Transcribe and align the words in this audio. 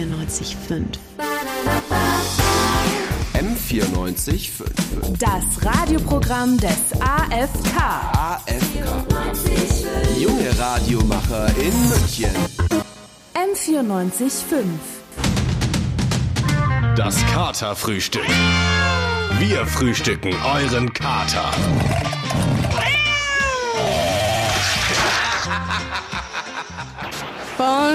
M94.5. 0.00 0.98
M94.5. 3.34 5.18
Das 5.18 5.44
Radioprogramm 5.62 6.56
des 6.56 6.92
AFK. 7.00 7.76
AFK. 8.16 8.86
Junge 10.18 10.58
Radiomacher 10.58 11.48
in 11.58 11.88
München. 11.90 12.30
M94.5. 13.34 14.64
Das 16.96 17.16
Katerfrühstück. 17.26 18.26
Wir 19.38 19.66
frühstücken 19.66 20.34
euren 20.44 20.90
Kater. 20.94 21.50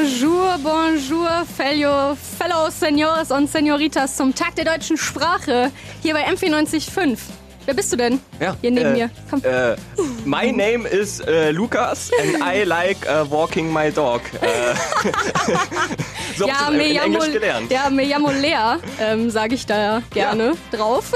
Bonjour, 0.05 0.59
bonjour, 0.61 1.27
fellow, 1.57 2.15
fellow 2.15 2.69
Senors 2.69 3.31
und 3.31 3.49
Senoritas 3.49 4.15
zum 4.15 4.35
Tag 4.35 4.55
der 4.55 4.65
deutschen 4.65 4.97
Sprache 4.97 5.71
hier 6.03 6.13
bei 6.13 6.29
M495. 6.31 7.17
Wer 7.65 7.73
bist 7.73 7.91
du 7.91 7.97
denn? 7.97 8.19
Ja, 8.39 8.55
Hier 8.61 8.71
neben 8.71 8.85
äh, 8.91 8.93
mir. 8.93 9.09
Komm. 9.29 9.41
Äh, 9.43 9.75
my 10.23 10.51
name 10.51 10.87
is 10.87 11.19
äh, 11.21 11.49
Lukas 11.51 12.11
and 12.21 12.35
I 12.43 12.63
like 12.63 13.05
äh, 13.07 13.29
walking 13.29 13.71
my 13.73 13.91
dog. 13.91 14.21
Äh, 14.41 14.75
so 16.37 16.47
ja, 16.47 16.65
hab 16.65 16.71
ich 16.73 16.77
me 16.77 16.85
in 16.89 16.93
llamo, 16.95 17.05
Englisch 17.15 17.31
gelernt. 17.33 17.71
ja, 17.71 17.89
me 17.89 18.03
llamo 18.03 18.29
Lea, 18.31 18.77
ähm, 18.99 19.29
sage 19.31 19.55
ich 19.55 19.65
da 19.65 20.01
gerne 20.11 20.53
drauf. 20.71 21.11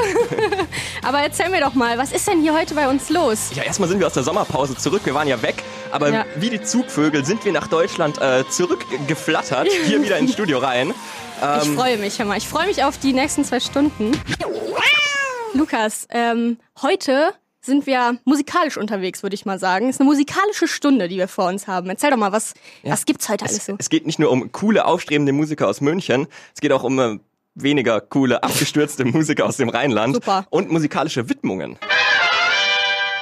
Aber 1.04 1.20
erzähl 1.20 1.50
mir 1.50 1.62
doch 1.62 1.76
mal, 1.76 1.98
was 1.98 2.12
ist 2.12 2.28
denn 2.28 2.42
hier 2.42 2.54
heute 2.58 2.74
bei 2.74 2.88
uns 2.90 3.10
los? 3.10 3.52
Ja, 3.54 3.64
erstmal 3.64 3.88
sind 3.90 4.00
wir 4.00 4.08
aus 4.08 4.14
der 4.14 4.24
Sommerpause 4.24 4.76
zurück. 4.76 5.02
Wir 5.06 5.14
waren 5.14 5.28
ja 5.28 5.42
weg, 5.42 5.64
aber 5.92 6.10
Ja. 6.10 6.26
wie 6.36 6.50
die 6.50 6.62
Zugvögel 6.62 7.26
sind 7.26 7.46
wir 7.46 7.52
nach 7.52 7.68
Deutschland 7.68 8.20
äh, 8.22 8.44
zurückgeflattert, 8.50 9.68
hier 9.86 10.02
wieder 10.02 10.18
ins 10.18 10.34
Studio 10.34 10.58
rein. 10.60 10.94
Ich 11.62 11.68
Ähm, 11.68 11.76
freue 11.78 11.98
mich, 11.98 12.18
hör 12.20 12.26
mal. 12.26 12.38
Ich 12.38 12.48
freue 12.48 12.68
mich 12.68 12.84
auf 12.84 12.98
die 12.98 13.14
nächsten 13.14 13.46
zwei 13.46 13.60
Stunden. 13.60 14.12
Lukas, 15.54 16.08
ähm, 16.12 16.58
heute 16.82 17.34
sind 17.62 17.86
wir 17.86 18.20
musikalisch 18.24 18.78
unterwegs, 18.78 19.24
würde 19.24 19.34
ich 19.34 19.46
mal 19.46 19.60
sagen. 19.60 19.90
Es 19.90 19.96
ist 19.96 20.02
eine 20.02 20.10
musikalische 20.10 20.68
Stunde, 20.68 21.08
die 21.08 21.18
wir 21.18 21.28
vor 21.28 21.48
uns 21.48 21.68
haben. 21.68 21.90
Erzähl 21.90 22.12
doch 22.12 22.18
mal, 22.18 22.32
was, 22.32 22.54
was 22.84 23.06
gibt's 23.06 23.28
heute 23.30 23.46
alles 23.46 23.58
es, 23.58 23.66
so? 23.66 23.76
es 23.78 23.90
geht 23.90 24.06
nicht 24.06 24.20
nur 24.20 24.32
um 24.32 24.52
coole, 24.52 24.86
aufstrebende 24.86 25.34
Musiker 25.34 25.68
aus 25.68 25.82
München, 25.82 26.28
es 26.54 26.62
geht 26.62 26.72
auch 26.72 26.84
um 26.84 27.00
äh, 27.00 27.20
weniger 27.56 28.00
coole, 28.02 28.44
abgestürzte 28.44 29.06
Musiker 29.06 29.46
aus 29.46 29.58
dem 29.58 29.70
Rheinland 29.70 30.16
Super. 30.16 30.46
und 30.50 30.72
musikalische 30.72 31.28
Widmungen. 31.30 31.78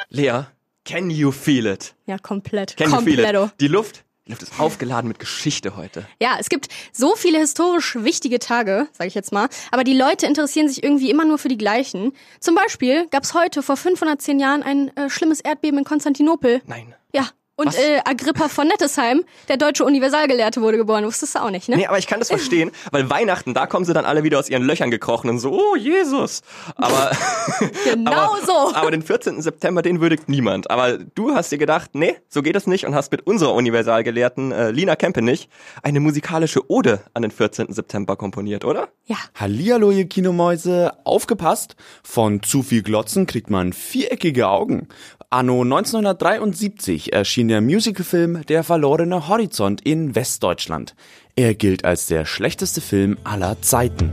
Lea, 0.10 0.44
can 0.86 1.10
you 1.10 1.32
feel 1.32 1.66
it? 1.66 1.96
Ja, 2.06 2.18
komplett. 2.18 2.78
Can 2.78 2.92
you 2.92 3.00
feel 3.02 3.16
Kompletto. 3.16 3.46
it? 3.46 3.52
Die 3.60 3.68
Luft, 3.68 4.06
die 4.28 4.32
Luft 4.32 4.44
ist 4.44 4.60
aufgeladen 4.60 5.08
mit 5.08 5.20
Geschichte 5.20 5.76
heute. 5.78 6.06
Ja, 6.22 6.38
es 6.40 6.50
gibt 6.50 6.68
so 6.92 7.16
viele 7.16 7.40
historisch 7.40 7.96
wichtige 7.96 8.40
Tage, 8.40 8.88
sage 8.92 9.08
ich 9.08 9.16
jetzt 9.16 9.32
mal, 9.32 9.48
aber 9.72 9.84
die 9.84 9.98
Leute 9.98 10.26
interessieren 10.26 10.68
sich 10.68 10.84
irgendwie 10.84 11.10
immer 11.10 11.26
nur 11.26 11.38
für 11.38 11.48
die 11.48 11.58
gleichen. 11.58 12.14
Zum 12.40 12.54
Beispiel 12.54 13.08
gab's 13.08 13.34
heute 13.34 13.64
vor 13.64 13.78
510 13.78 14.40
Jahren 14.40 14.64
ein 14.64 14.96
äh, 14.98 15.10
schlimmes 15.10 15.40
Erdbeben 15.40 15.80
in 15.80 15.86
Konstantinopel. 15.86 16.62
Nein. 16.66 16.94
Ja, 17.14 17.30
und 17.58 17.76
äh, 17.76 18.00
Agrippa 18.06 18.50
von 18.50 18.68
Nettesheim, 18.68 19.24
der 19.48 19.58
deutsche 19.58 19.84
Universalgelehrte, 19.84 20.62
wurde 20.62 20.78
geboren. 20.78 21.04
Wusstest 21.06 21.36
du 21.36 21.40
auch 21.40 21.50
nicht, 21.50 21.68
ne? 21.68 21.76
Nee, 21.76 21.88
aber 21.88 21.98
ich 21.98 22.06
kann 22.06 22.20
das 22.20 22.30
verstehen, 22.30 22.72
weil 22.92 23.10
Weihnachten, 23.10 23.56
da 23.56 23.66
kommen 23.66 23.84
sie 23.84 23.94
dann 23.94 24.06
alle 24.06 24.24
wieder 24.24 24.38
aus 24.38 24.48
ihren 24.48 24.64
Löchern 24.64 24.92
gekrochen 24.92 25.30
und 25.30 25.40
so, 25.40 25.52
oh 25.52 25.76
Jesus. 25.76 26.44
Aber, 26.76 27.12
Genau 27.84 28.12
aber, 28.36 28.46
so. 28.46 28.76
aber 28.76 28.92
den 28.92 29.02
14. 29.02 29.42
September, 29.42 29.82
den 29.82 30.02
würdigt 30.02 30.30
niemand. 30.30 30.70
Aber 30.70 31.00
du 31.00 31.34
hast 31.34 31.52
dir 31.52 31.58
gedacht, 31.58 31.92
nee, 31.94 32.16
so 32.30 32.44
geht 32.44 32.56
es 32.56 32.68
nicht 32.68 32.86
und 32.86 32.94
hast 32.94 33.12
mit 33.12 33.26
unserer 33.26 33.54
Universalgelehrten 33.56 34.52
äh, 34.52 34.70
Lina 34.70 34.96
Kempenich 34.96 35.50
eine 35.82 36.00
musikalische 36.00 36.70
Ode 36.70 37.02
an 37.16 37.24
den 37.24 37.32
14. 37.32 37.74
September 37.74 38.16
komponiert, 38.16 38.66
oder? 38.66 38.90
Ja. 39.06 39.18
Hallihallo, 39.34 39.90
ihr 39.90 40.08
Kinomäuse, 40.08 40.92
aufgepasst! 41.06 41.76
Von 42.04 42.44
zu 42.44 42.62
viel 42.62 42.84
Glotzen 42.84 43.26
kriegt 43.26 43.50
man 43.50 43.74
viereckige 43.74 44.48
Augen. 44.48 44.88
Anno 45.30 45.62
1973 45.64 47.12
erschien 47.12 47.47
der 47.48 47.62
Musicalfilm 47.62 48.46
Der 48.48 48.64
verlorene 48.64 49.28
Horizont 49.28 49.82
in 49.82 50.16
Westdeutschland. 50.16 50.96
Er 51.36 51.54
gilt 51.54 51.86
als 51.86 52.08
der 52.08 52.26
schlechteste 52.26 52.82
Film 52.82 53.18
aller 53.24 53.62
Zeiten. 53.62 54.12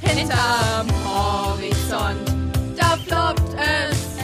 Hinterm 0.00 0.88
Horizont, 1.04 2.34
da 2.76 2.96
floppt 3.06 3.54
es. 3.54 4.16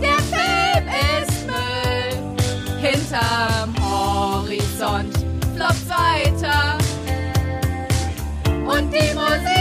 Der 0.00 0.18
Film 0.32 0.88
ist 1.20 1.46
Müll. 1.46 2.90
Hinterm 2.90 3.74
Horizont 3.80 5.14
floppt 5.54 5.88
weiter. 5.88 6.78
Und 8.66 8.92
die 8.92 9.14
Musik 9.14 9.59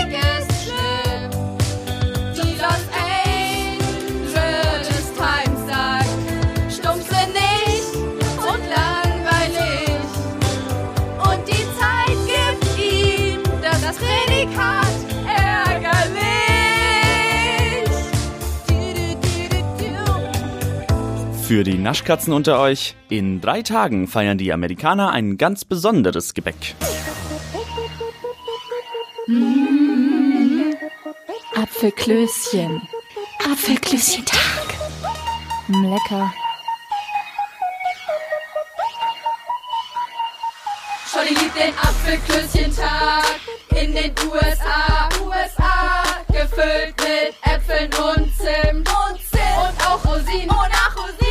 Für 21.50 21.64
die 21.64 21.80
Naschkatzen 21.80 22.32
unter 22.32 22.60
euch, 22.60 22.96
in 23.10 23.42
drei 23.42 23.64
Tagen 23.64 24.08
feiern 24.08 24.38
die 24.38 24.54
Amerikaner 24.54 25.10
ein 25.10 25.36
ganz 25.36 25.66
besonderes 25.66 26.36
Gebäck. 26.36 26.76
Apfelklößchen. 31.56 32.80
Apfelklößchentag. 33.52 34.76
Mm, 35.70 35.86
lecker. 35.86 36.32
Scholli 41.12 41.30
liebt 41.30 41.58
den 41.58 41.74
Apfelklößchentag 41.80 43.26
in 43.76 43.96
den 43.96 44.14
USA. 44.31 45.10
USA 45.20 46.04
gefüllt 46.28 46.94
mit 47.00 47.34
Äpfeln 47.42 47.90
und 47.96 48.31
Zimt. 48.36 48.88
Und 48.88 49.20
Zimt. 49.20 49.42
Und 49.58 49.88
auch 49.88 50.06
Rosinen. 50.06 50.50
Und 50.52 50.56
auch 50.56 50.96
Rosinen. 50.96 51.28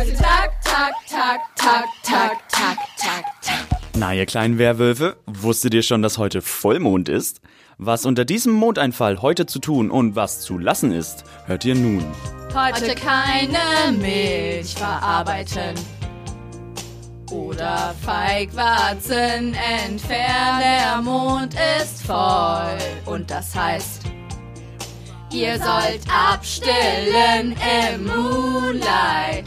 Der 0.00 0.16
Apfelklößchentag. 0.16 0.50
Tag, 0.64 0.94
Tag, 1.08 1.56
Tag, 1.56 1.86
Tag, 2.02 2.48
Tag, 2.48 2.78
Tag, 2.96 3.24
Tag. 3.42 3.80
Na, 3.96 4.14
ihr 4.14 4.24
kleinen 4.24 4.56
Werwölfe, 4.56 5.16
wusstet 5.26 5.74
ihr 5.74 5.82
schon, 5.82 6.00
dass 6.00 6.16
heute 6.16 6.40
Vollmond 6.40 7.10
ist? 7.10 7.42
Was 7.76 8.06
unter 8.06 8.24
diesem 8.24 8.52
Mondeinfall 8.54 9.20
heute 9.20 9.44
zu 9.44 9.58
tun 9.58 9.90
und 9.90 10.16
was 10.16 10.40
zu 10.40 10.58
lassen 10.58 10.92
ist, 10.92 11.24
hört 11.44 11.66
ihr 11.66 11.74
nun. 11.74 12.04
Heute 12.54 12.94
keine 12.94 13.92
Milch 13.98 14.74
verarbeiten. 14.74 15.74
Oder 17.30 17.94
Feigwarzen 18.02 19.54
entfernen. 19.54 20.60
Der 20.60 21.02
Mond 21.02 21.54
ist 21.82 22.02
voll. 22.06 22.78
Und 23.04 23.30
das 23.30 23.54
heißt, 23.54 24.04
ihr 25.30 25.58
sollt 25.58 26.00
abstillen 26.08 27.54
im 27.92 28.06
Moonlight. 28.06 29.44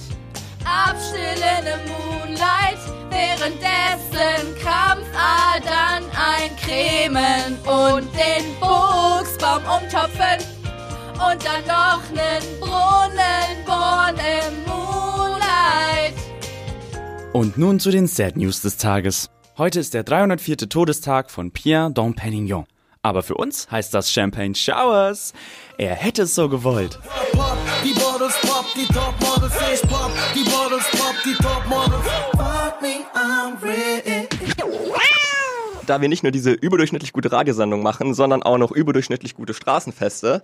Abstillen 0.73 1.65
im 1.65 1.91
Moonlight. 1.91 2.79
Währenddessen 3.09 4.55
Krampfadern 4.59 6.03
eincremen 6.15 7.57
und 7.59 8.07
den 8.15 8.45
Buchsbaum 8.59 9.61
umtopfen. 9.65 10.39
Und 11.13 11.45
dann 11.45 11.65
noch 11.67 12.01
nen 12.09 12.59
Brunnen 12.59 13.65
bohren 13.65 14.15
im 14.17 14.63
Moonlight. 14.65 16.13
Und 17.33 17.57
nun 17.57 17.79
zu 17.79 17.91
den 17.91 18.07
Sad 18.07 18.35
News 18.35 18.61
des 18.61 18.77
Tages. 18.77 19.29
Heute 19.57 19.79
ist 19.79 19.93
der 19.93 20.03
304. 20.03 20.57
Todestag 20.69 21.29
von 21.29 21.51
Pierre 21.51 21.91
Dom 21.91 22.15
Aber 23.03 23.21
für 23.21 23.35
uns 23.35 23.69
heißt 23.69 23.93
das 23.93 24.11
Champagne 24.11 24.55
Showers. 24.55 25.33
Er 25.77 25.93
hätte 25.93 26.23
es 26.23 26.33
so 26.33 26.49
gewollt. 26.49 26.99
Pop, 27.33 27.62
Bottles 28.23 28.41
pop, 28.41 28.65
die 28.73 28.85
Topmodels, 28.85 29.53
ich 29.73 29.81
pop, 29.81 30.11
die 30.33 30.43
Bottles 30.45 30.85
pop, 30.91 31.15
die 31.25 31.33
Topmodels. 31.43 32.05
Fuck 32.31 32.81
me, 32.81 33.03
I'm. 33.13 33.57
Da 35.85 35.99
wir 35.99 36.07
nicht 36.07 36.23
nur 36.23 36.31
diese 36.31 36.51
überdurchschnittlich 36.51 37.11
gute 37.11 37.33
Radiosendung 37.33 37.83
machen, 37.83 38.13
sondern 38.13 38.41
auch 38.41 38.57
noch 38.57 38.71
überdurchschnittlich 38.71 39.35
gute 39.35 39.53
Straßenfeste, 39.53 40.41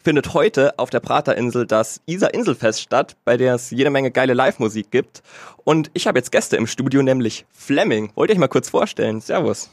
findet 0.00 0.32
heute 0.32 0.78
auf 0.78 0.90
der 0.90 1.00
Praterinsel 1.00 1.66
das 1.66 2.00
Isar 2.06 2.32
Inselfest 2.34 2.82
statt, 2.82 3.16
bei 3.24 3.36
der 3.36 3.56
es 3.56 3.72
jede 3.72 3.90
Menge 3.90 4.12
geile 4.12 4.34
Live-Musik 4.34 4.92
gibt. 4.92 5.24
Und 5.64 5.90
ich 5.94 6.06
habe 6.06 6.20
jetzt 6.20 6.30
Gäste 6.30 6.56
im 6.56 6.68
Studio, 6.68 7.02
nämlich 7.02 7.46
Fleming. 7.50 8.12
Wollt 8.14 8.30
ihr 8.30 8.34
euch 8.34 8.40
mal 8.40 8.46
kurz 8.46 8.68
vorstellen? 8.68 9.20
Servus. 9.20 9.70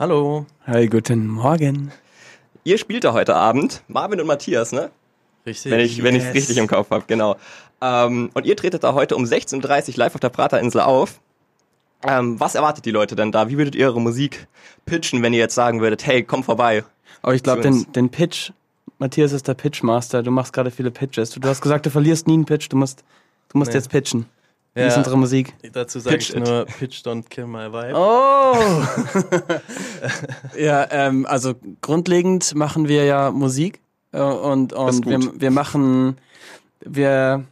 Hallo. 0.00 0.46
Hi, 0.66 0.88
guten 0.88 1.28
Morgen. 1.28 1.92
Ihr 2.64 2.78
spielt 2.78 3.04
da 3.04 3.12
heute 3.12 3.36
Abend, 3.36 3.84
Marvin 3.86 4.20
und 4.20 4.26
Matthias, 4.26 4.72
ne? 4.72 4.90
Richtig. 5.46 5.72
Wenn 5.72 5.80
ich 5.80 6.02
wenn 6.02 6.14
ich 6.16 6.22
Yes. 6.24 6.34
richtig 6.34 6.56
im 6.58 6.66
Kopf 6.68 6.90
habe, 6.90 7.04
genau. 7.06 7.36
Ähm, 7.80 8.30
und 8.34 8.46
ihr 8.46 8.56
tretet 8.56 8.84
da 8.84 8.94
heute 8.94 9.16
um 9.16 9.24
16.30 9.24 9.90
Uhr 9.92 9.96
live 9.96 10.14
auf 10.14 10.20
der 10.20 10.28
Praterinsel 10.28 10.80
auf. 10.82 11.20
Ähm, 12.06 12.38
was 12.40 12.54
erwartet 12.54 12.84
die 12.84 12.90
Leute 12.90 13.14
denn 13.16 13.32
da? 13.32 13.48
Wie 13.48 13.58
würdet 13.58 13.74
ihr 13.74 13.86
eure 13.86 14.00
Musik 14.00 14.46
pitchen, 14.86 15.22
wenn 15.22 15.32
ihr 15.32 15.38
jetzt 15.40 15.54
sagen 15.54 15.80
würdet, 15.80 16.06
hey, 16.06 16.22
komm 16.22 16.42
vorbei? 16.44 16.84
Aber 17.22 17.34
ich 17.34 17.42
glaube, 17.42 17.62
den, 17.62 17.90
den 17.92 18.08
Pitch, 18.08 18.50
Matthias 18.98 19.32
ist 19.32 19.46
der 19.48 19.54
Pitchmaster, 19.54 20.22
du 20.22 20.30
machst 20.30 20.52
gerade 20.52 20.70
viele 20.70 20.90
Pitches. 20.90 21.30
Du, 21.30 21.40
du 21.40 21.48
hast 21.48 21.60
gesagt, 21.60 21.86
du 21.86 21.90
verlierst 21.90 22.26
nie 22.26 22.34
einen 22.34 22.44
Pitch, 22.44 22.66
du 22.70 22.76
musst, 22.76 23.04
du 23.50 23.58
musst 23.58 23.70
Nee. 23.72 23.78
jetzt 23.78 23.90
pitchen. 23.90 24.26
Wie 24.74 24.80
Ja. 24.80 24.86
ist 24.86 24.96
unsere 24.96 25.18
Musik? 25.18 25.52
Dazu 25.72 26.00
sage 26.00 26.16
ich 26.16 26.34
it. 26.34 26.42
nur, 26.44 26.64
Pitch 26.64 27.02
don't 27.04 27.28
kill 27.28 27.46
my 27.46 27.70
vibe. 27.70 27.92
Oh! 27.94 28.56
ja, 30.58 30.86
ähm, 30.90 31.26
also 31.26 31.54
grundlegend 31.82 32.54
machen 32.54 32.88
wir 32.88 33.04
ja 33.04 33.30
Musik 33.30 33.80
und, 34.20 34.72
ist 34.72 34.78
und 34.78 35.06
wir, 35.06 35.40
wir 35.40 35.50
machen, 35.50 36.18
wir, 36.80 37.44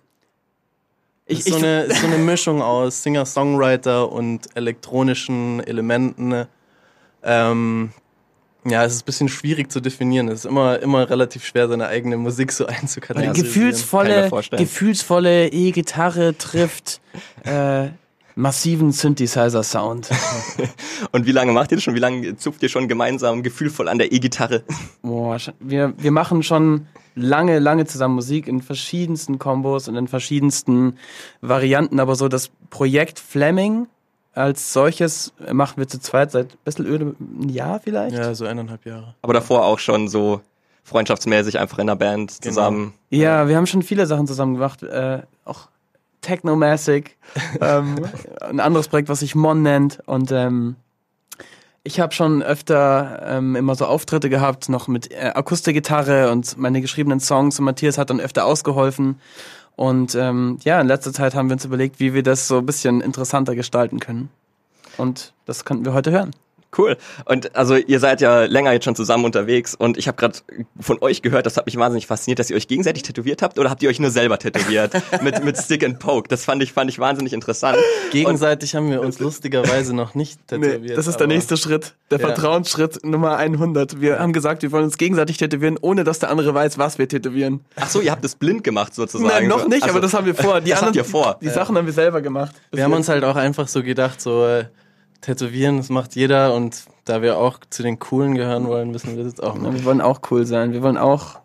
Ich, 1.26 1.40
ist 1.40 1.48
so, 1.48 1.56
eine, 1.56 1.92
so 1.92 2.06
eine 2.06 2.18
Mischung 2.18 2.60
aus 2.62 3.02
Singer-Songwriter 3.02 4.10
und 4.10 4.48
elektronischen 4.54 5.60
Elementen. 5.60 6.46
Ähm, 7.22 7.92
ja, 8.64 8.84
es 8.84 8.94
ist 8.94 9.02
ein 9.02 9.06
bisschen 9.06 9.28
schwierig 9.28 9.72
zu 9.72 9.80
definieren. 9.80 10.28
Es 10.28 10.40
ist 10.40 10.44
immer, 10.44 10.80
immer 10.80 11.08
relativ 11.08 11.44
schwer, 11.44 11.68
seine 11.68 11.86
eigene 11.86 12.18
Musik 12.18 12.52
so 12.52 12.66
mir 13.14 13.32
gefühlsvolle, 13.32 14.30
gefühlsvolle 14.50 15.48
E-Gitarre 15.48 16.36
trifft 16.36 17.00
äh, 17.44 17.88
massiven 18.40 18.90
Synthesizer-Sound. 18.92 20.08
Und 21.12 21.26
wie 21.26 21.32
lange 21.32 21.52
macht 21.52 21.70
ihr 21.72 21.76
das 21.76 21.84
schon? 21.84 21.94
Wie 21.94 21.98
lange 22.00 22.37
zupft 22.37 22.62
ihr 22.62 22.69
schon 22.69 22.88
gemeinsam 22.88 23.42
gefühlvoll 23.42 23.88
an 23.88 23.98
der 23.98 24.12
E-Gitarre? 24.12 24.62
Boah, 25.02 25.37
wir, 25.60 25.92
wir 25.98 26.10
machen 26.10 26.42
schon 26.42 26.87
lange, 27.14 27.58
lange 27.58 27.87
zusammen 27.87 28.14
Musik 28.14 28.48
in 28.48 28.62
verschiedensten 28.62 29.38
Kombos 29.38 29.88
und 29.88 29.96
in 29.96 30.08
verschiedensten 30.08 30.96
Varianten, 31.40 32.00
aber 32.00 32.14
so 32.16 32.28
das 32.28 32.50
Projekt 32.70 33.19
Fleming 33.19 33.87
als 34.32 34.72
solches 34.72 35.32
machen 35.52 35.75
wir 35.78 35.88
zu 35.88 35.98
zweit 36.00 36.31
seit 36.31 36.52
ein 36.52 36.58
bisschen 36.64 36.87
öde, 36.87 37.14
ein 37.19 37.48
Jahr 37.48 37.81
vielleicht. 37.81 38.16
Ja, 38.16 38.32
so 38.34 38.46
eineinhalb 38.46 38.87
Jahre. 38.87 39.14
Aber 39.22 39.34
davor 39.34 39.66
auch 39.66 39.81
schon 39.81 40.06
so 40.08 40.40
freundschaftsmäßig 40.84 41.58
einfach 41.58 41.78
in 41.78 41.88
der 41.88 41.96
Band 41.96 42.38
Genau. 42.40 42.54
zusammen. 42.54 42.94
Ja, 43.10 43.48
wir 43.48 43.56
haben 43.56 43.66
schon 43.66 43.82
viele 43.82 44.06
Sachen 44.06 44.26
zusammen 44.26 44.54
gemacht, 44.54 44.82
äh, 44.84 45.22
auch 45.44 45.69
Technomassic, 46.20 47.17
ähm, 47.61 47.96
ein 48.40 48.61
anderes 48.61 48.88
Projekt, 48.88 49.08
was 49.08 49.20
sich 49.20 49.34
Mon 49.34 49.62
nennt. 49.62 50.00
Und 50.06 50.32
ähm, 50.32 50.76
ich 51.82 52.00
habe 52.00 52.12
schon 52.12 52.43
öfter 52.43 53.22
ähm, 53.25 53.56
immer 53.56 53.75
so 53.75 53.87
Auftritte 53.87 54.28
gehabt, 54.28 54.69
noch 54.69 54.88
mit 54.88 55.11
äh, 55.11 55.32
Akustikgitarre 55.34 56.31
und 56.31 56.58
meine 56.58 56.81
geschriebenen 56.81 57.20
Songs. 57.20 57.58
Und 57.58 57.64
Matthias 57.64 57.99
hat 57.99 58.11
dann 58.11 58.20
öfter 58.20 58.44
ausgeholfen. 58.44 59.20
Und 59.76 60.14
ähm, 60.14 60.58
ja, 60.62 60.81
in 60.81 60.88
letzter 60.88 61.12
Zeit 61.12 61.34
haben 61.34 61.49
wir 61.49 61.55
uns 61.55 61.64
überlegt, 61.64 62.00
wie 62.00 62.12
wir 62.12 62.23
das 62.23 62.49
so 62.49 62.58
ein 62.58 62.66
bisschen 62.66 63.00
interessanter 63.00 63.55
gestalten 63.55 63.99
können. 63.99 64.28
Und 64.99 65.32
das 65.46 65.64
könnten 65.64 65.87
wir 65.87 65.94
heute 65.94 66.11
hören. 66.11 66.32
Cool. 66.76 66.96
Und 67.25 67.56
also 67.56 67.75
ihr 67.76 67.99
seid 67.99 68.20
ja 68.20 68.44
länger 68.44 68.72
jetzt 68.72 68.84
schon 68.84 68.94
zusammen 68.94 69.25
unterwegs 69.25 69.75
und 69.75 69.99
ich 69.99 70.06
habe 70.06 70.17
gerade 70.17 70.38
von 70.78 70.99
euch 71.00 71.20
gehört, 71.22 71.44
das 71.46 71.56
hat 71.56 71.67
mich 71.67 71.76
wahnsinnig 71.76 72.06
fasziniert, 72.06 72.38
dass 72.38 72.49
ihr 72.50 72.56
euch 72.56 72.69
gegenseitig 72.69 73.02
tätowiert 73.02 73.43
habt 73.43 73.58
oder 73.58 73.70
habt 73.70 73.82
ihr 73.82 73.88
euch 73.88 73.99
nur 73.99 74.11
selber 74.11 74.38
tätowiert 74.38 74.93
mit 75.22 75.43
mit 75.44 75.58
Stick 75.58 75.84
and 75.84 75.99
Poke? 75.99 76.28
Das 76.28 76.44
fand 76.44 76.62
ich 76.62 76.72
fand 76.72 76.88
ich 76.90 76.99
wahnsinnig 76.99 77.32
interessant. 77.32 77.76
Gegenseitig 78.12 78.75
haben 78.75 78.90
wir 78.90 79.00
uns 79.00 79.19
lustigerweise 79.19 79.94
noch 79.94 80.14
nicht 80.14 80.46
tätowiert. 80.46 80.96
das 80.96 81.06
ist 81.06 81.17
der 81.19 81.26
nächste 81.26 81.56
Schritt, 81.56 81.94
der 82.11 82.20
Ja. 82.20 82.26
Vertrauensschritt 82.26 83.05
Nummer 83.05 83.37
100. 83.37 84.00
Wir 84.00 84.19
haben 84.19 84.32
gesagt, 84.32 84.62
wir 84.62 84.70
wollen 84.73 84.84
uns 84.84 84.96
gegenseitig 84.99 85.38
tätowieren, 85.38 85.76
ohne 85.81 86.05
dass 86.05 86.19
der 86.20 86.31
andere 86.31 86.55
weiß, 86.55 86.78
was 86.78 86.99
wir 86.99 87.08
tätowieren. 87.08 87.61
Ach 87.76 87.88
so, 87.88 88.00
ihr 88.00 88.11
habt 88.12 88.25
es 88.25 88.34
blind 88.37 88.62
gemacht 88.64 88.94
sozusagen. 88.94 89.28
Nein, 89.28 89.49
noch 89.49 89.66
nicht, 89.66 89.82
Also, 89.82 89.94
aber 89.94 90.00
das 90.00 90.14
haben 90.14 90.26
wir 90.26 90.34
vor. 90.34 90.61
Die 90.61 90.70
das 90.70 90.78
habt 90.82 90.88
anderen, 90.88 91.05
ihr 91.05 91.11
vor. 91.11 91.38
Die 91.43 91.49
Sachen 91.49 91.76
haben 91.76 91.87
wir 91.87 91.93
selber 91.93 92.20
gemacht. 92.20 92.55
Wir 92.73 92.84
haben 92.84 92.93
uns 92.93 93.08
halt 93.08 93.25
auch 93.25 93.37
einfach 93.37 93.66
so 93.69 93.82
gedacht, 93.82 94.20
so 94.20 94.46
äh, 94.46 94.64
tätowieren, 95.20 95.76
das 95.78 95.88
macht 95.88 96.14
jeder 96.14 96.55
und 96.55 96.84
da 97.05 97.22
wir 97.22 97.38
auch 97.38 97.58
zu 97.70 97.82
den 97.82 97.99
Coolen 97.99 98.34
gehören 98.34 98.67
wollen, 98.67 98.90
müssen 98.90 99.17
wir 99.17 99.22
das 99.22 99.32
jetzt 99.32 99.43
auch 99.43 99.55
Ja, 99.56 99.61
machen. 99.62 99.75
wir 99.75 99.84
wollen 99.84 100.00
auch 100.00 100.20
cool 100.31 100.46
sein. 100.46 100.72
Wir 100.72 100.82
wollen 100.82 100.96
auch 100.96 101.40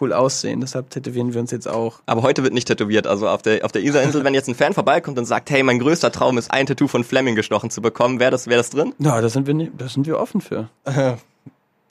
cool 0.00 0.12
aussehen. 0.12 0.60
Deshalb 0.60 0.90
tätowieren 0.90 1.34
wir 1.34 1.40
uns 1.40 1.52
jetzt 1.52 1.68
auch. 1.68 2.00
Aber 2.06 2.22
heute 2.22 2.42
wird 2.42 2.52
nicht 2.52 2.66
tätowiert. 2.66 3.06
Also 3.06 3.28
auf 3.28 3.42
der, 3.42 3.64
auf 3.64 3.70
der 3.70 3.82
Isarinsel, 3.82 4.24
wenn 4.24 4.34
jetzt 4.34 4.48
ein 4.48 4.56
Fan 4.56 4.74
vorbeikommt 4.74 5.18
und 5.18 5.24
sagt, 5.24 5.50
hey, 5.50 5.62
mein 5.62 5.78
größter 5.78 6.10
Traum 6.10 6.36
ist, 6.36 6.50
ein 6.50 6.66
Tattoo 6.66 6.88
von 6.88 7.04
Fleming 7.04 7.36
gestochen 7.36 7.70
zu 7.70 7.80
bekommen, 7.80 8.18
wäre 8.18 8.32
das, 8.32 8.48
wär 8.48 8.56
das 8.56 8.70
drin? 8.70 8.92
Ja, 8.98 9.20
da 9.20 9.28
sind 9.28 9.46
wir, 9.46 9.54
nicht, 9.54 9.72
da 9.78 9.88
sind 9.88 10.06
wir 10.06 10.18
offen 10.18 10.40
für. 10.40 10.68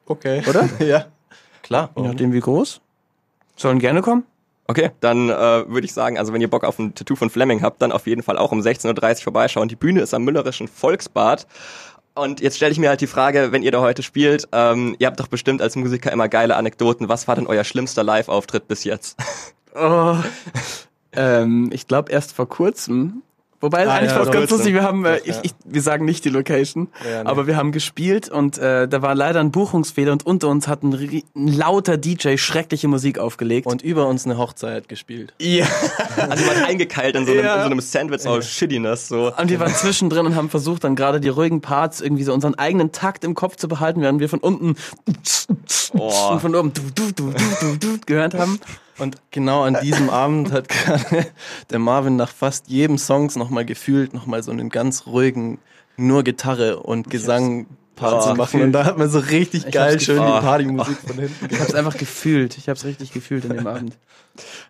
Okay. 0.05 0.43
Oder? 0.49 0.67
ja. 0.85 1.05
Klar. 1.61 1.91
Je 1.95 2.03
nachdem, 2.03 2.33
wie 2.33 2.41
groß. 2.41 2.81
Sollen 3.55 3.79
gerne 3.79 4.01
kommen. 4.01 4.25
Okay, 4.67 4.91
dann 5.01 5.29
äh, 5.29 5.33
würde 5.69 5.85
ich 5.85 5.93
sagen, 5.93 6.17
also 6.17 6.31
wenn 6.31 6.39
ihr 6.39 6.49
Bock 6.49 6.63
auf 6.63 6.79
ein 6.79 6.95
Tattoo 6.95 7.15
von 7.15 7.29
Fleming 7.29 7.61
habt, 7.61 7.81
dann 7.81 7.91
auf 7.91 8.07
jeden 8.07 8.23
Fall 8.23 8.37
auch 8.37 8.51
um 8.51 8.61
16.30 8.61 9.17
Uhr 9.17 9.23
vorbeischauen. 9.23 9.67
Die 9.67 9.75
Bühne 9.75 10.01
ist 10.01 10.13
am 10.13 10.23
Müllerischen 10.23 10.67
Volksbad. 10.67 11.47
Und 12.15 12.41
jetzt 12.41 12.57
stelle 12.57 12.71
ich 12.71 12.79
mir 12.79 12.89
halt 12.89 13.01
die 13.01 13.07
Frage, 13.07 13.51
wenn 13.51 13.63
ihr 13.63 13.71
da 13.71 13.81
heute 13.81 14.03
spielt, 14.03 14.47
ähm, 14.51 14.95
ihr 14.99 15.07
habt 15.07 15.19
doch 15.19 15.27
bestimmt 15.27 15.61
als 15.61 15.75
Musiker 15.75 16.11
immer 16.11 16.29
geile 16.29 16.55
Anekdoten. 16.55 17.09
Was 17.09 17.27
war 17.27 17.35
denn 17.35 17.47
euer 17.47 17.63
schlimmster 17.63 18.03
Live-Auftritt 18.03 18.67
bis 18.67 18.83
jetzt? 18.83 19.17
Oh. 19.75 20.17
ähm, 21.13 21.69
ich 21.73 21.87
glaube 21.87 22.11
erst 22.11 22.33
vor 22.33 22.47
kurzem. 22.47 23.23
Wobei, 23.63 23.87
Ah, 23.87 23.93
eigentlich 23.93 24.11
ja, 24.11 24.17
war 24.17 24.25
es 24.25 24.31
ganz 24.31 24.49
lustig, 24.51 24.73
wir 24.73 24.83
haben, 24.83 25.05
äh, 25.05 25.19
ich, 25.23 25.35
ich, 25.43 25.53
wir 25.63 25.81
sagen 25.81 26.03
nicht 26.03 26.25
die 26.25 26.29
Location, 26.29 26.89
Ja, 27.09 27.23
nee. 27.23 27.29
aber 27.29 27.47
wir 27.47 27.55
haben 27.55 27.71
gespielt 27.71 28.27
und 28.27 28.57
äh, 28.57 28.89
da 28.89 29.01
war 29.01 29.15
leider 29.15 29.39
ein 29.39 29.51
Buchungsfehler 29.51 30.11
und 30.11 30.25
unter 30.25 30.49
uns 30.49 30.67
hat 30.67 30.83
ein, 30.83 30.91
ein 30.93 31.47
lauter 31.47 31.95
DJ 31.95 32.35
schreckliche 32.35 32.89
Musik 32.89 33.19
aufgelegt. 33.19 33.65
Und 33.65 33.81
über 33.81 34.05
uns 34.07 34.25
eine 34.25 34.37
Hochzeit 34.37 34.89
gespielt. 34.89 35.33
ja. 35.39 35.65
Also 36.17 36.45
man 36.45 36.57
eingekeilt 36.65 37.15
in 37.15 37.25
so 37.25 37.31
einem, 37.31 37.45
Ja. 37.45 37.55
in 37.55 37.61
so 37.61 37.65
einem 37.67 37.79
Sandwich 37.79 38.27
aus 38.27 38.49
Shittiness. 38.49 39.07
So. 39.07 39.31
Und 39.33 39.49
wir 39.49 39.59
waren 39.61 39.73
zwischendrin 39.73 40.25
und 40.25 40.35
haben 40.35 40.49
versucht, 40.49 40.83
dann 40.83 40.97
gerade 40.97 41.21
die 41.21 41.29
ruhigen 41.29 41.61
Parts 41.61 42.01
irgendwie 42.01 42.23
so 42.23 42.33
unseren 42.33 42.55
eigenen 42.55 42.91
Takt 42.91 43.23
im 43.23 43.33
Kopf 43.33 43.55
zu 43.55 43.69
behalten, 43.69 44.01
während 44.01 44.19
wir 44.19 44.27
von 44.27 44.39
unten 44.39 44.75
Oh. 45.97 46.31
und 46.31 46.41
von 46.41 46.53
oben 46.55 46.73
du, 46.73 46.81
du, 46.93 47.11
du, 47.11 47.31
du, 47.31 47.37
du, 47.61 47.77
du 47.77 47.99
gehört 48.05 48.33
haben. 48.33 48.59
Und 48.99 49.17
genau 49.31 49.63
an 49.63 49.77
diesem 49.81 50.09
Abend 50.23 50.51
hat 50.51 50.69
gerade 50.69 51.25
der 51.69 51.79
Marvin 51.79 52.15
nach 52.15 52.29
fast 52.31 52.67
jedem 52.67 52.97
Songs 52.97 53.35
nochmal 53.35 53.65
gefühlt, 53.65 54.13
nochmal 54.13 54.43
so 54.43 54.51
einen 54.51 54.69
ganz 54.69 55.05
ruhigen, 55.07 55.59
nur 55.97 56.23
Gitarre 56.23 56.79
und 56.79 57.09
Gesang 57.09 57.65
Part 57.95 58.23
Oh, 58.25 58.29
zu 58.31 58.35
machen. 58.35 58.61
Und 58.63 58.71
da 58.71 58.85
hat 58.85 58.97
man 58.97 59.07
so 59.09 59.19
richtig 59.19 59.65
Ich 59.67 59.71
geil 59.71 59.93
hab's 59.93 60.03
schön 60.03 60.17
gefühlt. 60.17 60.37
die 60.41 60.45
Partymusik 60.45 60.97
von 60.97 61.15
hinten 61.15 61.47
Ich 61.51 61.59
habe 61.59 61.69
es 61.69 61.75
einfach 61.75 61.95
gefühlt. 61.97 62.57
Ich 62.57 62.67
habe 62.67 62.75
es 62.77 62.85
richtig 62.85 63.11
gefühlt 63.11 63.45
in 63.45 63.51
dem 63.53 63.67
Abend. 63.67 63.95